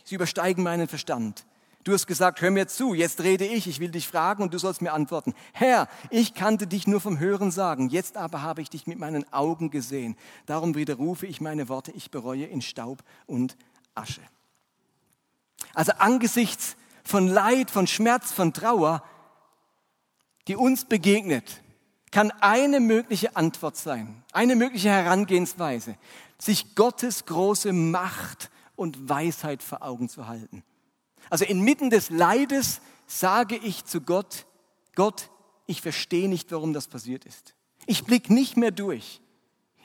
[0.05, 1.45] Sie übersteigen meinen Verstand.
[1.85, 4.59] Du hast gesagt, hör mir zu, jetzt rede ich, ich will dich fragen und du
[4.59, 5.35] sollst mir antworten.
[5.53, 9.31] Herr, ich kannte dich nur vom Hören sagen, jetzt aber habe ich dich mit meinen
[9.35, 10.17] Augen gesehen.
[10.47, 13.59] Darum widerrufe ich meine Worte, ich bereue in Staub und
[13.95, 14.23] Asche.
[15.75, 19.03] Also angesichts von Leid, von Schmerz, von Trauer,
[20.49, 21.61] die uns begegnet,
[22.11, 25.97] kann eine mögliche Antwort sein, eine mögliche Herangehensweise,
[26.38, 30.62] sich Gottes große Macht und Weisheit vor Augen zu halten.
[31.30, 34.46] Also inmitten des Leides sage ich zu Gott,
[34.94, 35.30] Gott,
[35.66, 37.54] ich verstehe nicht, warum das passiert ist.
[37.87, 39.20] Ich blicke nicht mehr durch.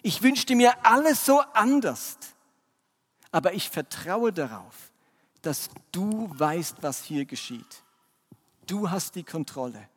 [0.02, 2.18] Ich wünschte mir alles so anders.
[3.32, 4.92] Aber ich vertraue darauf,
[5.42, 7.84] dass du weißt, was hier geschieht.
[8.66, 9.90] Du hast die Kontrolle.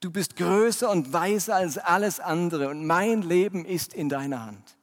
[0.00, 4.76] Du bist größer und weiser als alles andere und mein Leben ist in deiner Hand.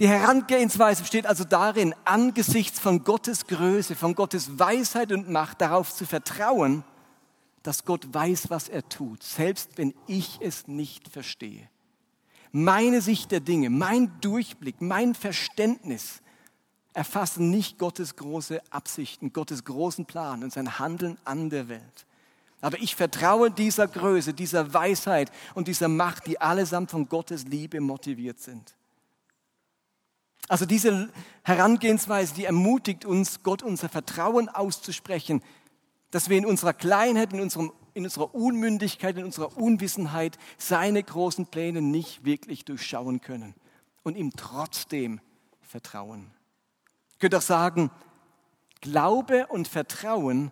[0.00, 5.94] Die Herangehensweise besteht also darin, angesichts von Gottes Größe, von Gottes Weisheit und Macht darauf
[5.94, 6.84] zu vertrauen,
[7.62, 11.68] dass Gott weiß, was er tut, selbst wenn ich es nicht verstehe.
[12.50, 16.22] Meine Sicht der Dinge, mein Durchblick, mein Verständnis
[16.94, 22.06] erfassen nicht Gottes große Absichten, Gottes großen Plan und sein Handeln an der Welt.
[22.62, 27.82] Aber ich vertraue dieser Größe, dieser Weisheit und dieser Macht, die allesamt von Gottes Liebe
[27.82, 28.74] motiviert sind.
[30.50, 31.08] Also diese
[31.44, 35.44] Herangehensweise, die ermutigt uns, Gott unser Vertrauen auszusprechen,
[36.10, 41.46] dass wir in unserer Kleinheit, in, unserem, in unserer Unmündigkeit, in unserer Unwissenheit seine großen
[41.46, 43.54] Pläne nicht wirklich durchschauen können
[44.02, 45.20] und ihm trotzdem
[45.60, 46.32] vertrauen.
[47.12, 47.92] Ich könnte auch sagen,
[48.80, 50.50] Glaube und Vertrauen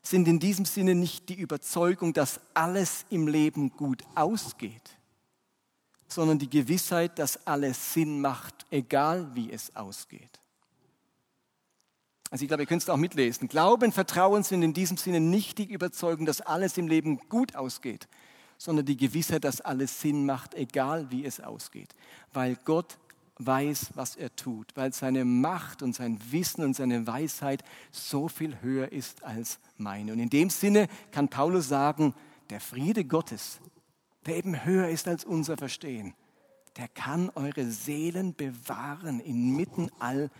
[0.00, 4.96] sind in diesem Sinne nicht die Überzeugung, dass alles im Leben gut ausgeht,
[6.14, 10.40] sondern die Gewissheit, dass alles Sinn macht, egal wie es ausgeht.
[12.30, 13.48] Also ich glaube, ihr könnt es auch mitlesen.
[13.48, 18.08] Glauben, Vertrauen sind in diesem Sinne nicht die Überzeugung, dass alles im Leben gut ausgeht,
[18.58, 21.94] sondern die Gewissheit, dass alles Sinn macht, egal wie es ausgeht.
[22.32, 22.98] Weil Gott
[23.38, 28.60] weiß, was er tut, weil seine Macht und sein Wissen und seine Weisheit so viel
[28.62, 30.12] höher ist als meine.
[30.12, 32.14] Und in dem Sinne kann Paulus sagen,
[32.50, 33.60] der Friede Gottes,
[34.26, 36.14] der eben höher ist als unser Verstehen,
[36.76, 40.30] der kann eure Seelen bewahren inmitten all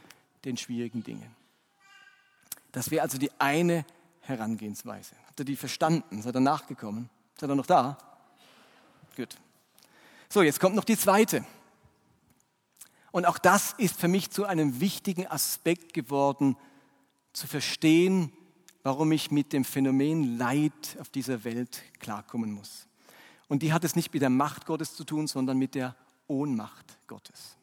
[0.45, 1.35] den schwierigen Dingen.
[2.73, 3.85] Das wäre also die eine
[4.21, 5.15] Herangehensweise.
[5.27, 6.23] Habt ihr die verstanden?
[6.23, 7.09] Seid ihr nachgekommen?
[7.39, 7.99] Seid ihr noch da?
[9.17, 9.37] Gut.
[10.29, 11.45] So, jetzt kommt noch die zweite.
[13.13, 16.57] Und auch das ist für mich zu einem wichtigen Aspekt geworden,
[17.33, 18.33] zu verstehen,
[18.83, 22.89] warum ich mit dem Phänomen Leid auf dieser Welt klarkommen muss.
[23.49, 25.95] Und die hat es nicht mit der Macht Gottes zu tun, sondern mit der
[26.27, 27.57] Ohnmacht Gottes.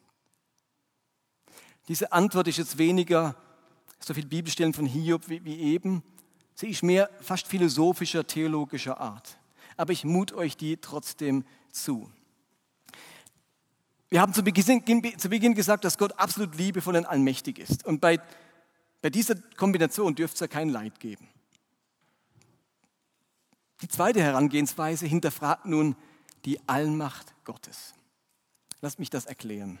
[1.88, 3.34] Diese Antwort ist jetzt weniger
[3.98, 6.02] so viele Bibelstellen von Hiob wie, wie eben.
[6.54, 9.38] Sie ist mehr fast philosophischer, theologischer Art.
[9.76, 12.10] Aber ich mut euch die trotzdem zu.
[14.10, 14.84] Wir haben zu Beginn,
[15.18, 17.86] zu Beginn gesagt, dass Gott absolut liebevoll und allmächtig ist.
[17.86, 18.20] Und bei,
[19.00, 21.28] bei dieser Kombination dürfte es ja kein Leid geben.
[23.82, 25.96] Die zweite Herangehensweise hinterfragt nun
[26.44, 27.94] die Allmacht Gottes.
[28.80, 29.78] Lasst mich das erklären.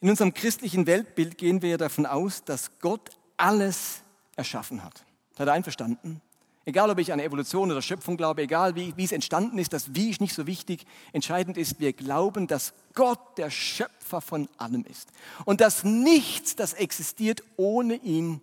[0.00, 4.02] In unserem christlichen Weltbild gehen wir davon aus, dass Gott alles
[4.34, 5.04] erschaffen hat.
[5.36, 6.20] Seid ihr einverstanden?
[6.64, 9.94] Egal, ob ich an Evolution oder Schöpfung glaube, egal wie, wie es entstanden ist, das
[9.94, 10.86] Wie ist nicht so wichtig.
[11.12, 15.10] Entscheidend ist, wir glauben, dass Gott der Schöpfer von allem ist
[15.44, 18.40] und dass nichts, das existiert, ohne ihn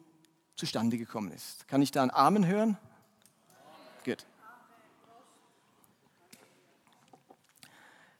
[0.55, 1.67] zustande gekommen ist.
[1.67, 2.77] Kann ich da einen Amen hören?
[4.03, 4.25] Gut.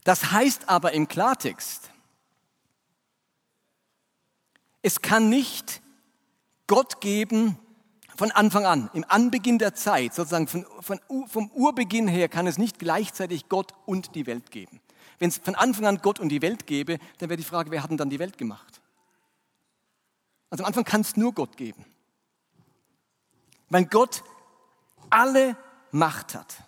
[0.04, 1.92] Das heißt aber im Klartext,
[4.82, 5.82] es kann nicht
[6.68, 7.60] Gott geben
[8.16, 12.58] von Anfang an, im Anbeginn der Zeit, sozusagen von, von, vom Urbeginn her kann es
[12.58, 14.82] nicht gleichzeitig Gott und die Welt geben.
[15.20, 17.84] Wenn es von Anfang an Gott und die Welt gäbe, dann wäre die Frage, wer
[17.84, 18.82] hat denn dann die Welt gemacht?
[20.50, 21.86] Also am Anfang kann es nur Gott geben.
[23.70, 24.24] Weil Gott
[25.10, 25.56] alle
[25.92, 26.64] Macht hat.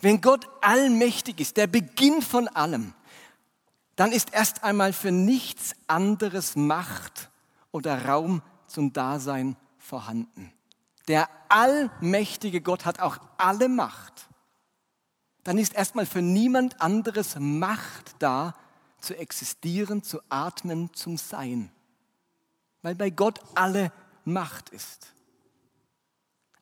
[0.00, 2.94] Wenn Gott allmächtig ist, der Beginn von allem,
[3.96, 7.30] dann ist erst einmal für nichts anderes Macht
[7.70, 10.52] oder Raum zum Dasein vorhanden.
[11.06, 14.28] Der allmächtige Gott hat auch alle Macht.
[15.44, 18.54] Dann ist erstmal für niemand anderes Macht da,
[18.98, 21.70] zu existieren, zu atmen, zum Sein.
[22.80, 23.92] Weil bei Gott alle
[24.24, 25.13] Macht ist.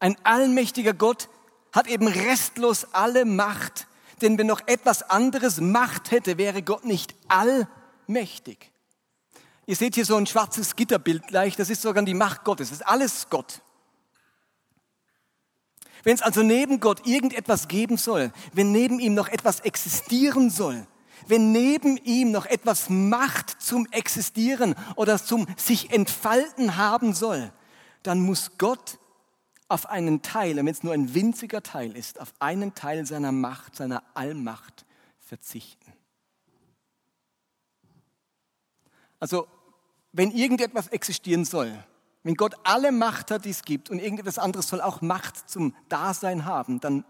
[0.03, 1.29] Ein allmächtiger Gott
[1.73, 3.87] hat eben restlos alle Macht
[4.23, 8.71] denn wenn noch etwas anderes Macht hätte, wäre Gott nicht allmächtig.
[9.67, 12.79] Ihr seht hier so ein schwarzes Gitterbild gleich, das ist sogar die Macht Gottes, das
[12.79, 13.61] ist alles Gott.
[16.05, 20.87] Wenn es also neben Gott irgendetwas geben soll, wenn neben ihm noch etwas existieren soll,
[21.29, 27.53] wenn neben ihm noch etwas Macht zum Existieren oder zum sich entfalten haben soll,
[28.03, 28.99] dann muss Gott
[29.73, 33.75] auf einen Teil, wenn es nur ein winziger Teil ist, auf einen Teil seiner Macht,
[33.75, 34.85] seiner Allmacht
[35.19, 35.93] verzichten.
[39.19, 39.47] Also,
[40.13, 41.73] wenn irgendetwas existieren soll,
[42.23, 45.75] wenn Gott alle Macht hat, die es gibt, und irgendetwas anderes soll auch Macht zum
[45.89, 47.05] Dasein haben, dann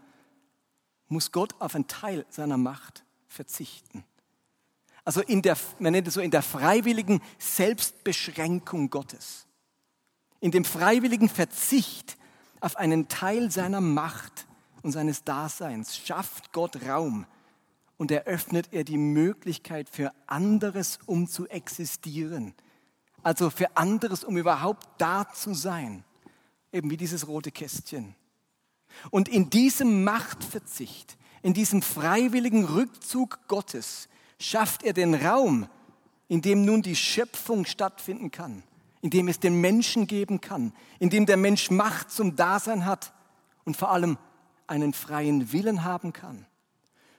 [1.09, 4.05] muss Gott auf einen Teil seiner Macht verzichten.
[5.03, 9.47] Also in der, man nennt es so in der freiwilligen Selbstbeschränkung Gottes.
[10.39, 12.17] In dem freiwilligen Verzicht
[12.63, 14.47] auf einen Teil seiner Macht
[14.83, 17.25] und seines Daseins schafft Gott Raum
[17.97, 22.53] und eröffnet er die Möglichkeit für anderes, um zu existieren.
[23.21, 26.05] Also für anderes, um überhaupt da zu sein.
[26.71, 28.15] Eben wie dieses rote Kästchen.
[29.09, 34.07] Und in diesem Machtverzicht, in diesem freiwilligen Rückzug Gottes
[34.39, 35.67] schafft er den Raum,
[36.29, 38.63] in dem nun die Schöpfung stattfinden kann
[39.03, 43.13] in dem es den Menschen geben kann, in dem der Mensch Macht zum Dasein hat
[43.65, 44.17] und vor allem
[44.65, 46.45] einen freien Willen haben kann.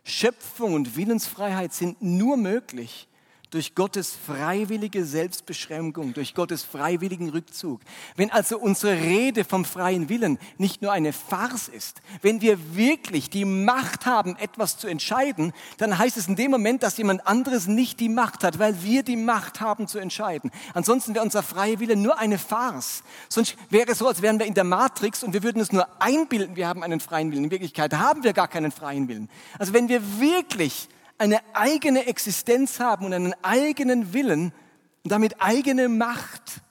[0.02, 3.06] Schöpfung und Willensfreiheit sind nur möglich,
[3.54, 7.80] durch Gottes freiwillige Selbstbeschränkung, durch Gottes freiwilligen Rückzug.
[8.16, 13.30] Wenn also unsere Rede vom freien Willen nicht nur eine Farce ist, wenn wir wirklich
[13.30, 17.68] die Macht haben, etwas zu entscheiden, dann heißt es in dem Moment, dass jemand anderes
[17.68, 20.50] nicht die Macht hat, weil wir die Macht haben zu entscheiden.
[20.74, 23.04] Ansonsten wäre unser freier Wille nur eine Farce.
[23.28, 25.86] Sonst wäre es so, als wären wir in der Matrix und wir würden es nur
[26.00, 27.44] einbilden, wir haben einen freien Willen.
[27.44, 29.28] In Wirklichkeit haben wir gar keinen freien Willen.
[29.60, 30.88] Also wenn wir wirklich
[31.18, 34.52] eine eigene Existenz haben und einen eigenen Willen,
[35.04, 36.62] und damit eigene Macht,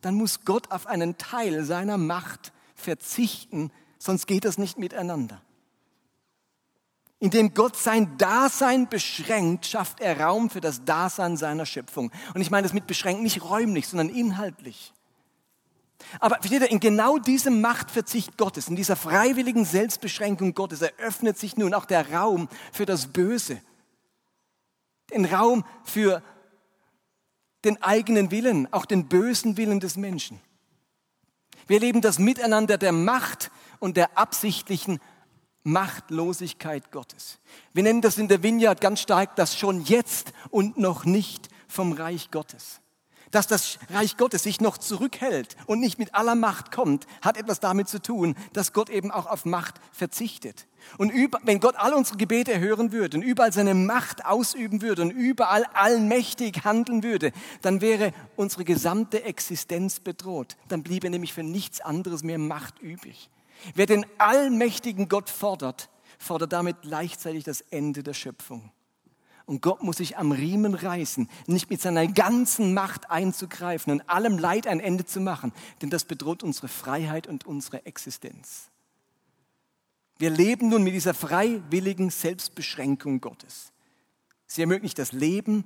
[0.00, 5.40] dann muss Gott auf einen Teil seiner Macht verzichten, sonst geht das nicht miteinander.
[7.18, 12.12] Indem Gott sein Dasein beschränkt, schafft er Raum für das Dasein seiner Schöpfung.
[12.34, 14.92] Und ich meine das mit beschränkt nicht räumlich, sondern inhaltlich.
[16.20, 21.56] Aber versteht ihr, in genau diesem Machtverzicht Gottes, in dieser freiwilligen Selbstbeschränkung Gottes eröffnet sich
[21.56, 23.60] nun auch der Raum für das Böse.
[25.10, 26.22] Den Raum für
[27.64, 30.40] den eigenen Willen, auch den bösen Willen des Menschen.
[31.66, 35.00] Wir leben das Miteinander der Macht und der absichtlichen
[35.64, 37.40] Machtlosigkeit Gottes.
[37.72, 41.92] Wir nennen das in der Vineyard ganz stark das schon jetzt und noch nicht vom
[41.92, 42.80] Reich Gottes.
[43.36, 47.60] Dass das Reich Gottes sich noch zurückhält und nicht mit aller Macht kommt, hat etwas
[47.60, 50.66] damit zu tun, dass Gott eben auch auf Macht verzichtet.
[50.96, 55.02] Und über, wenn Gott all unsere Gebete hören würde und überall seine Macht ausüben würde
[55.02, 60.56] und überall allmächtig handeln würde, dann wäre unsere gesamte Existenz bedroht.
[60.68, 63.28] Dann bliebe nämlich für nichts anderes mehr Macht übrig.
[63.74, 68.72] Wer den allmächtigen Gott fordert, fordert damit gleichzeitig das Ende der Schöpfung.
[69.46, 74.38] Und Gott muss sich am Riemen reißen, nicht mit seiner ganzen Macht einzugreifen und allem
[74.38, 78.70] Leid ein Ende zu machen, denn das bedroht unsere Freiheit und unsere Existenz.
[80.18, 83.72] Wir leben nun mit dieser freiwilligen Selbstbeschränkung Gottes.
[84.46, 85.64] Sie ermöglicht das Leben,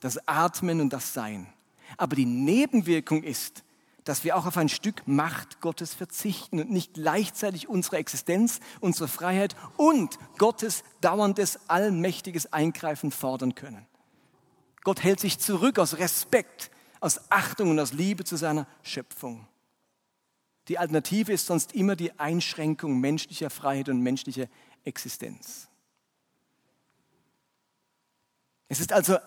[0.00, 1.52] das Atmen und das Sein.
[1.98, 3.62] Aber die Nebenwirkung ist,
[4.08, 9.06] dass wir auch auf ein Stück Macht Gottes verzichten und nicht gleichzeitig unsere Existenz, unsere
[9.06, 13.86] Freiheit und Gottes dauerndes, allmächtiges Eingreifen fordern können.
[14.82, 19.46] Gott hält sich zurück aus Respekt, aus Achtung und aus Liebe zu seiner Schöpfung.
[20.68, 24.46] Die Alternative ist sonst immer die Einschränkung menschlicher Freiheit und menschlicher
[24.84, 25.68] Existenz.
[28.68, 29.18] Es ist also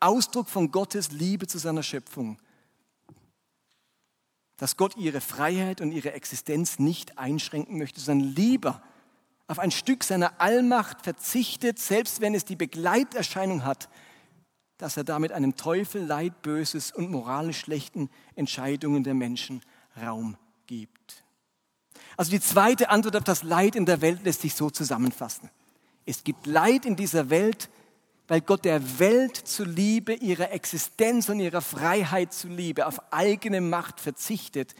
[0.00, 2.38] Ausdruck von Gottes Liebe zu seiner Schöpfung,
[4.62, 8.80] dass Gott ihre Freiheit und ihre Existenz nicht einschränken möchte, sondern lieber
[9.48, 13.88] auf ein Stück seiner Allmacht verzichtet, selbst wenn es die Begleiterscheinung hat,
[14.78, 19.62] dass er damit einem Teufel Leid, Böses und moralisch schlechten Entscheidungen der Menschen
[20.00, 20.36] Raum
[20.68, 21.24] gibt.
[22.16, 25.50] Also die zweite Antwort auf das Leid in der Welt lässt sich so zusammenfassen.
[26.06, 27.68] Es gibt Leid in dieser Welt,
[28.32, 34.74] weil Gott der Welt zuliebe, ihrer Existenz und ihrer Freiheit zuliebe, auf eigene Macht verzichtet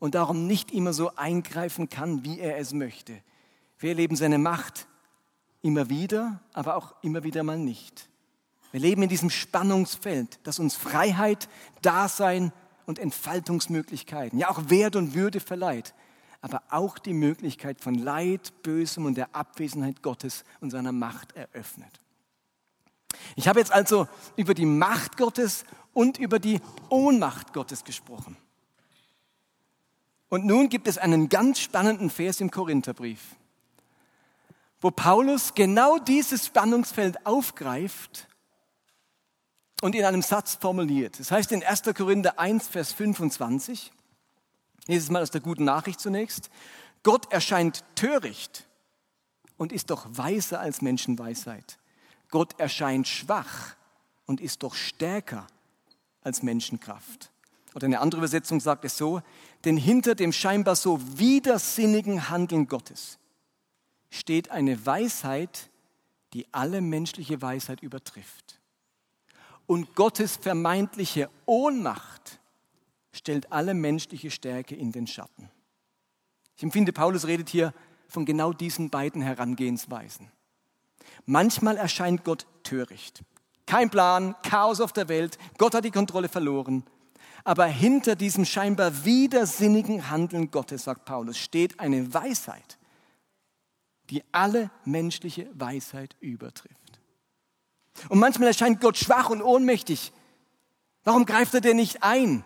[0.00, 3.16] und darum nicht immer so eingreifen kann, wie er es möchte.
[3.78, 4.88] Wir erleben seine Macht
[5.62, 8.08] immer wieder, aber auch immer wieder mal nicht.
[8.72, 11.48] Wir leben in diesem Spannungsfeld, das uns Freiheit,
[11.82, 12.52] Dasein
[12.84, 15.94] und Entfaltungsmöglichkeiten, ja auch Wert und Würde verleiht,
[16.40, 22.00] aber auch die Möglichkeit von Leid, Bösem und der Abwesenheit Gottes und seiner Macht eröffnet.
[23.36, 28.36] Ich habe jetzt also über die Macht Gottes und über die Ohnmacht Gottes gesprochen.
[30.28, 33.36] Und nun gibt es einen ganz spannenden Vers im Korintherbrief,
[34.80, 38.28] wo Paulus genau dieses Spannungsfeld aufgreift
[39.80, 41.18] und in einem Satz formuliert.
[41.18, 41.82] Das heißt in 1.
[41.96, 43.92] Korinther 1, Vers 25,
[44.86, 46.50] dieses Mal aus der guten Nachricht zunächst,
[47.02, 48.66] Gott erscheint töricht
[49.56, 51.78] und ist doch weiser als Menschenweisheit.
[52.30, 53.74] Gott erscheint schwach
[54.26, 55.46] und ist doch stärker
[56.22, 57.30] als Menschenkraft.
[57.74, 59.22] Oder eine andere Übersetzung sagt es so,
[59.64, 63.18] denn hinter dem scheinbar so widersinnigen Handeln Gottes
[64.10, 65.70] steht eine Weisheit,
[66.32, 68.58] die alle menschliche Weisheit übertrifft
[69.68, 72.40] und Gottes vermeintliche Ohnmacht
[73.12, 75.50] stellt alle menschliche Stärke in den Schatten.
[76.56, 77.72] Ich empfinde, Paulus redet hier
[78.08, 80.32] von genau diesen beiden Herangehensweisen.
[81.30, 83.22] Manchmal erscheint Gott töricht.
[83.66, 86.84] Kein Plan, Chaos auf der Welt, Gott hat die Kontrolle verloren.
[87.44, 92.78] Aber hinter diesem scheinbar widersinnigen Handeln Gottes, sagt Paulus, steht eine Weisheit,
[94.08, 96.98] die alle menschliche Weisheit übertrifft.
[98.08, 100.12] Und manchmal erscheint Gott schwach und ohnmächtig.
[101.04, 102.42] Warum greift er denn nicht ein?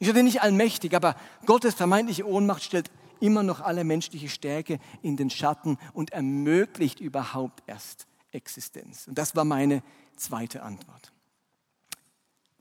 [0.00, 0.96] Ist er denn nicht allmächtig?
[0.96, 1.14] Aber
[1.46, 2.90] Gottes vermeintliche Ohnmacht stellt
[3.20, 9.06] immer noch alle menschliche Stärke in den Schatten und ermöglicht überhaupt erst Existenz.
[9.06, 9.82] Und das war meine
[10.16, 11.12] zweite Antwort.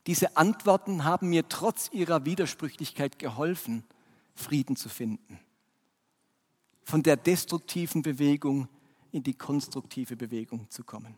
[0.07, 3.83] Diese Antworten haben mir trotz ihrer Widersprüchlichkeit geholfen,
[4.33, 5.39] Frieden zu finden.
[6.83, 8.67] Von der destruktiven Bewegung
[9.11, 11.17] in die konstruktive Bewegung zu kommen.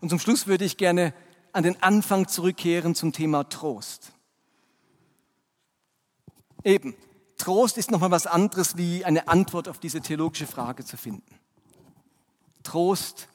[0.00, 1.14] Und zum Schluss würde ich gerne
[1.52, 4.12] an den Anfang zurückkehren zum Thema Trost.
[6.64, 6.94] Eben,
[7.42, 11.40] Trost ist nochmal was anderes, wie eine Antwort auf diese theologische Frage zu finden.
[12.62, 13.26] Trost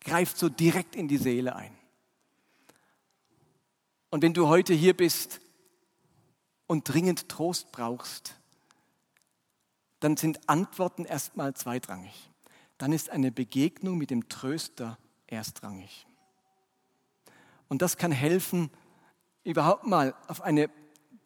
[0.00, 1.76] greift so direkt in die Seele ein.
[4.08, 5.42] Und wenn du heute hier bist
[6.66, 8.36] und dringend Trost brauchst,
[10.00, 12.30] dann sind Antworten erstmal zweitrangig.
[12.78, 14.96] Dann ist eine Begegnung mit dem Tröster
[15.26, 16.06] erstrangig.
[17.68, 18.70] Und das kann helfen,
[19.44, 20.70] überhaupt mal auf eine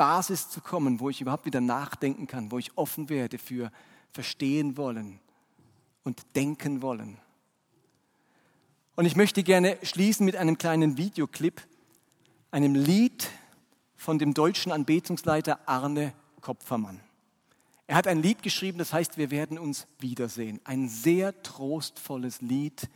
[0.05, 3.73] Basis zu kommen, wo ich überhaupt wieder nachdenken kann, wo ich offen werde für
[4.13, 5.19] verstehen wollen
[6.03, 7.17] und denken wollen.
[8.97, 11.63] Und ich möchte gerne schließen mit einem kleinen Videoclip,
[12.51, 13.31] einem Lied
[13.97, 17.01] von dem deutschen Anbetungsleiter Arne Kopfermann.
[17.87, 20.61] Er hat ein Lied geschrieben, das heißt, wir werden uns wiedersehen.
[20.65, 22.91] Ein sehr trostvolles Lied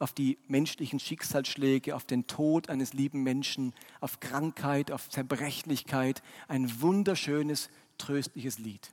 [0.00, 6.22] auf die menschlichen Schicksalsschläge, auf den Tod eines lieben Menschen, auf Krankheit, auf Zerbrechlichkeit.
[6.48, 8.92] Ein wunderschönes, tröstliches Lied.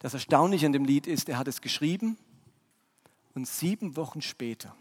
[0.00, 2.18] Das Erstaunliche an dem Lied ist, er hat es geschrieben
[3.34, 4.76] und sieben Wochen später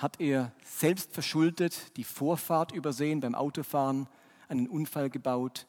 [0.00, 4.08] hat er selbst verschuldet die Vorfahrt übersehen beim Autofahren,
[4.48, 5.66] einen Unfall gebaut,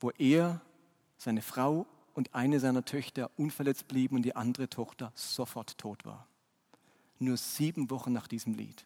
[0.00, 0.60] wo er,
[1.16, 6.28] seine Frau und eine seiner Töchter unverletzt blieben und die andere Tochter sofort tot war.
[7.18, 8.84] Nur sieben Wochen nach diesem Lied.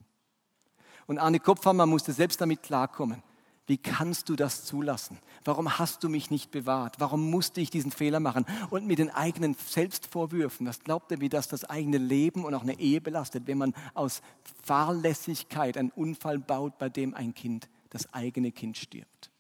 [1.06, 3.22] Und Arne Kopfhammer musste selbst damit klarkommen.
[3.68, 5.18] Wie kannst du das zulassen?
[5.44, 6.96] Warum hast du mich nicht bewahrt?
[7.00, 8.46] Warum musste ich diesen Fehler machen?
[8.70, 12.62] Und mit den eigenen Selbstvorwürfen, was glaubt er, wie das das eigene Leben und auch
[12.62, 14.22] eine Ehe belastet, wenn man aus
[14.64, 19.30] Fahrlässigkeit einen Unfall baut, bei dem ein Kind, das eigene Kind stirbt?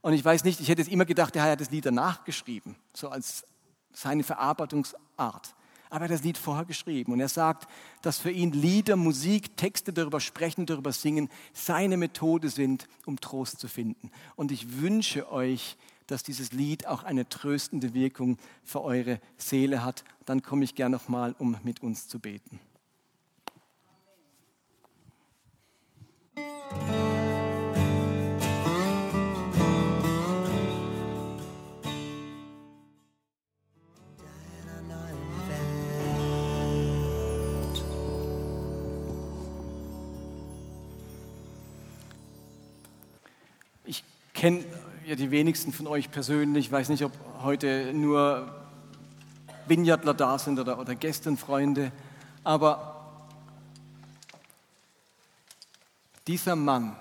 [0.00, 2.74] Und ich weiß nicht, ich hätte es immer gedacht, er hat das Lied danach geschrieben,
[2.92, 3.44] so als
[3.92, 5.54] seine Verarbeitungsart
[5.94, 7.12] aber er hat das Lied vorher geschrieben.
[7.12, 7.68] Und er sagt,
[8.02, 13.60] dass für ihn Lieder, Musik, Texte darüber sprechen, darüber singen, seine Methode sind, um Trost
[13.60, 14.10] zu finden.
[14.34, 15.76] Und ich wünsche euch,
[16.08, 20.02] dass dieses Lied auch eine tröstende Wirkung für eure Seele hat.
[20.24, 22.58] Dann komme ich gerne nochmal, um mit uns zu beten.
[45.14, 46.66] Ja die wenigsten von euch persönlich.
[46.66, 47.12] Ich weiß nicht, ob
[47.42, 48.52] heute nur
[49.68, 51.92] Vineyardler da sind oder, oder Gäste und Freunde.
[52.42, 53.30] Aber
[56.26, 56.96] dieser Mann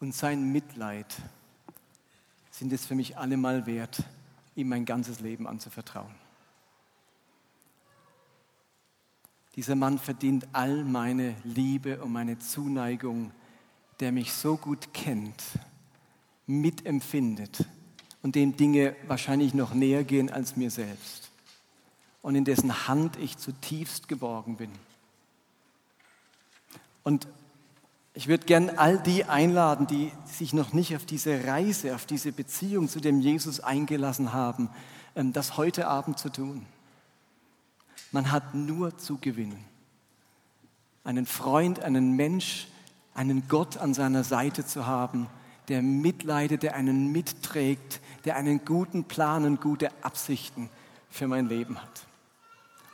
[0.00, 1.14] und sein Mitleid
[2.50, 4.02] sind es für mich allemal wert,
[4.54, 6.14] ihm mein ganzes Leben anzuvertrauen.
[9.56, 13.30] Dieser Mann verdient all meine Liebe und meine Zuneigung,
[14.00, 15.42] der mich so gut kennt
[16.60, 17.66] mitempfindet
[18.22, 21.30] und dem Dinge wahrscheinlich noch näher gehen als mir selbst
[22.22, 24.70] und in dessen Hand ich zutiefst geborgen bin.
[27.02, 27.26] Und
[28.14, 32.30] ich würde gern all die einladen, die sich noch nicht auf diese Reise, auf diese
[32.30, 34.70] Beziehung zu dem Jesus eingelassen haben,
[35.16, 36.64] ähm, das heute Abend zu tun.
[38.12, 39.64] Man hat nur zu gewinnen.
[41.04, 42.68] Einen Freund, einen Mensch,
[43.14, 45.26] einen Gott an seiner Seite zu haben,
[45.68, 50.68] der mitleidet, der einen mitträgt, der einen guten Plan und gute Absichten
[51.10, 52.06] für mein Leben hat.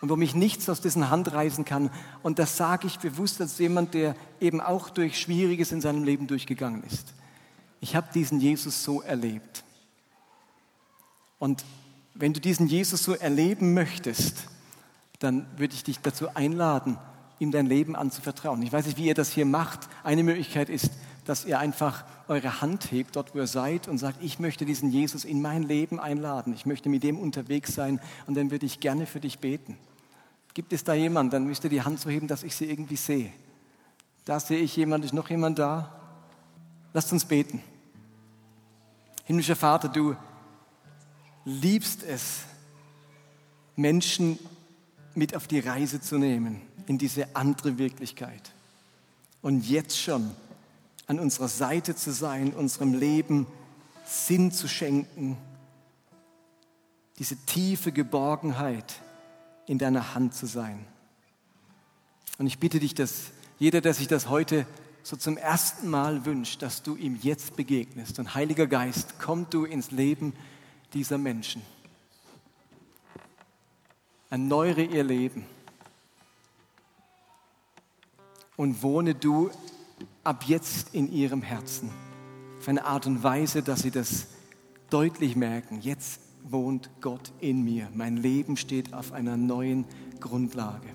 [0.00, 1.90] Und wo mich nichts aus dessen Hand reißen kann.
[2.22, 6.28] Und das sage ich bewusst als jemand, der eben auch durch Schwieriges in seinem Leben
[6.28, 7.14] durchgegangen ist.
[7.80, 9.64] Ich habe diesen Jesus so erlebt.
[11.38, 11.64] Und
[12.14, 14.44] wenn du diesen Jesus so erleben möchtest,
[15.18, 16.98] dann würde ich dich dazu einladen,
[17.38, 18.62] ihm dein Leben anzuvertrauen.
[18.62, 19.88] Ich weiß nicht, wie ihr das hier macht.
[20.02, 20.90] Eine Möglichkeit ist,
[21.28, 24.90] dass ihr einfach eure Hand hebt, dort wo ihr seid, und sagt, ich möchte diesen
[24.90, 26.54] Jesus in mein Leben einladen.
[26.54, 29.76] Ich möchte mit dem unterwegs sein und dann würde ich gerne für dich beten.
[30.54, 31.32] Gibt es da jemanden?
[31.32, 33.30] Dann müsst ihr die Hand so heben, dass ich sie irgendwie sehe.
[34.24, 35.04] Da sehe ich jemanden.
[35.04, 36.00] Ist noch jemand da?
[36.94, 37.62] Lasst uns beten.
[39.24, 40.16] Himmlischer Vater, du
[41.44, 42.44] liebst es,
[43.76, 44.38] Menschen
[45.14, 48.50] mit auf die Reise zu nehmen in diese andere Wirklichkeit.
[49.42, 50.30] Und jetzt schon
[51.08, 53.46] an unserer Seite zu sein, unserem Leben
[54.04, 55.36] Sinn zu schenken,
[57.18, 59.00] diese tiefe Geborgenheit
[59.66, 60.86] in deiner Hand zu sein.
[62.38, 64.66] Und ich bitte dich, dass jeder, der sich das heute
[65.02, 68.18] so zum ersten Mal wünscht, dass du ihm jetzt begegnest.
[68.18, 70.34] Und Heiliger Geist, komm du ins Leben
[70.92, 71.62] dieser Menschen.
[74.30, 75.46] Erneuere ihr Leben
[78.56, 79.50] und wohne du
[80.24, 81.90] ab jetzt in ihrem Herzen.
[82.58, 84.26] Auf eine Art und Weise, dass sie das
[84.90, 85.80] deutlich merken.
[85.80, 87.88] Jetzt wohnt Gott in mir.
[87.94, 89.84] Mein Leben steht auf einer neuen
[90.20, 90.88] Grundlage.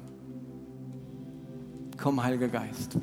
[1.98, 2.98] Komm, Heiliger Geist.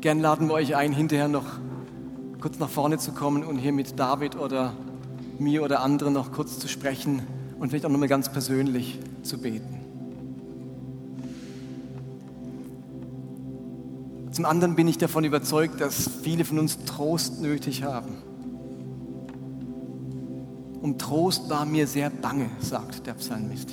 [0.00, 1.46] Gern laden wir euch ein, hinterher noch
[2.40, 4.74] kurz nach vorne zu kommen und hier mit David oder
[5.38, 7.22] mir oder anderen noch kurz zu sprechen
[7.58, 9.80] und vielleicht auch nochmal ganz persönlich zu beten.
[14.30, 18.16] Zum anderen bin ich davon überzeugt, dass viele von uns Trost nötig haben.
[20.82, 23.70] Um Trost war mir sehr bange, sagt der Psalmist.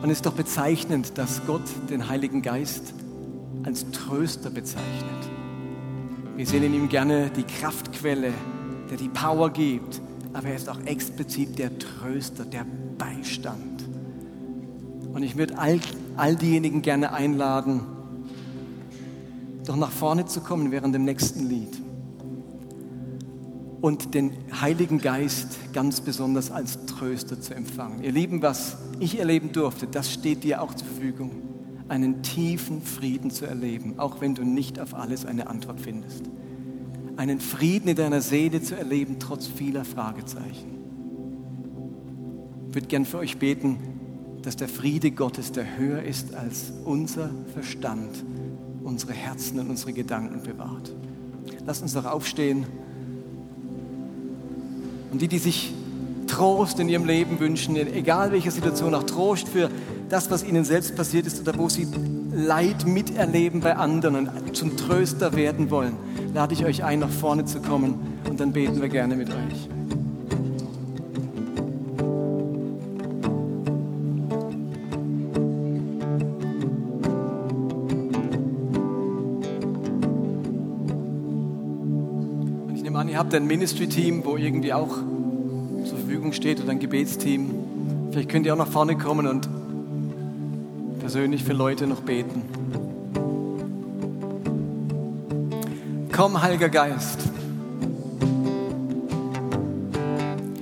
[0.00, 2.94] Und es ist doch bezeichnend, dass Gott den Heiligen Geist
[3.64, 5.30] als Tröster bezeichnet.
[6.36, 8.32] Wir sehen in ihm gerne die Kraftquelle,
[8.88, 10.00] der die Power gibt,
[10.32, 12.64] aber er ist auch explizit der Tröster, der
[12.98, 13.84] Beistand.
[15.12, 15.80] Und ich würde all,
[16.16, 17.82] all diejenigen gerne einladen,
[19.66, 21.80] doch nach vorne zu kommen während dem nächsten Lied
[23.80, 28.02] und den Heiligen Geist ganz besonders als Tröster zu empfangen.
[28.02, 31.30] Ihr Lieben, was ich erleben durfte, das steht dir auch zur Verfügung
[31.88, 36.22] einen tiefen Frieden zu erleben, auch wenn du nicht auf alles eine Antwort findest.
[37.16, 40.78] Einen Frieden in deiner Seele zu erleben, trotz vieler Fragezeichen.
[42.68, 43.78] Ich würde gern für euch beten,
[44.42, 48.24] dass der Friede Gottes, der höher ist als unser Verstand,
[48.82, 50.94] unsere Herzen und unsere Gedanken bewahrt.
[51.66, 52.66] Lass uns doch aufstehen.
[55.12, 55.74] Und die, die sich
[56.26, 59.68] Trost in ihrem Leben wünschen, egal welche Situation, auch Trost für
[60.08, 61.86] das, was ihnen selbst passiert ist oder wo sie
[62.32, 65.94] Leid miterleben bei anderen und zum Tröster werden wollen,
[66.34, 69.68] lade ich euch ein, nach vorne zu kommen und dann beten wir gerne mit euch.
[82.68, 84.96] Und ich nehme an, ihr habt ein Ministry-Team, wo irgendwie auch
[85.84, 87.50] zur Verfügung steht oder ein Gebetsteam.
[88.12, 89.48] Vielleicht könnt ihr auch nach vorne kommen und
[91.00, 92.59] persönlich für Leute noch beten.
[96.20, 97.18] Komm, Heiliger Geist.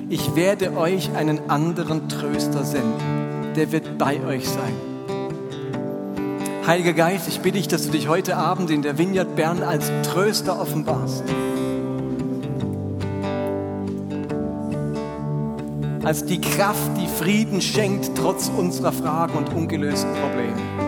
[0.08, 3.54] Ich werde euch einen anderen Tröster senden.
[3.56, 4.72] Der wird bei euch sein.
[6.64, 9.90] Heiliger Geist, ich bitte dich, dass du dich heute Abend in der Vineyard Bern als
[10.04, 11.24] Tröster offenbarst.
[16.04, 20.87] als die Kraft, die Frieden schenkt, trotz unserer Fragen und ungelösten Probleme.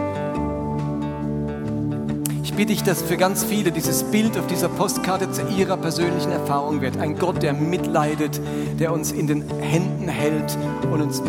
[2.60, 6.30] Ich bitte dich, dass für ganz viele dieses Bild auf dieser Postkarte zu ihrer persönlichen
[6.30, 6.98] Erfahrung wird.
[6.98, 8.38] Ein Gott, der mitleidet,
[8.78, 10.58] der uns in den Händen hält
[10.92, 11.22] und uns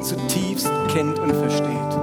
[0.00, 1.98] zutiefst kennt und versteht.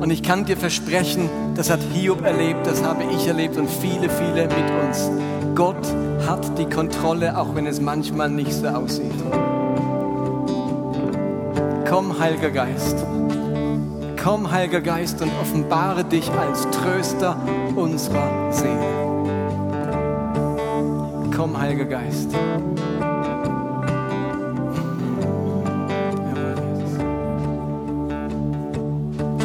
[0.00, 4.08] Und ich kann dir versprechen, das hat Hiob erlebt, das habe ich erlebt und viele,
[4.08, 5.10] viele mit uns.
[5.56, 5.84] Gott
[6.28, 9.10] hat die Kontrolle, auch wenn es manchmal nicht so aussieht.
[11.88, 13.04] Komm, Heiliger Geist.
[14.22, 17.36] Komm, Heiliger Geist, und offenbare dich als Tröster
[17.74, 18.76] unserer Seele.
[21.34, 22.28] Komm, Heiliger Geist.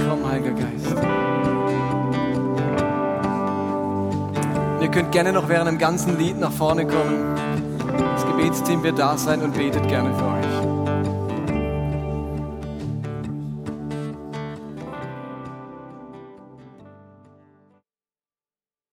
[0.10, 0.96] Komm, Heiliger Geist.
[4.82, 7.34] Ihr könnt gerne noch während dem ganzen Lied nach vorne kommen.
[7.98, 10.35] Das Gebetsteam wird da sein und betet gerne für euch.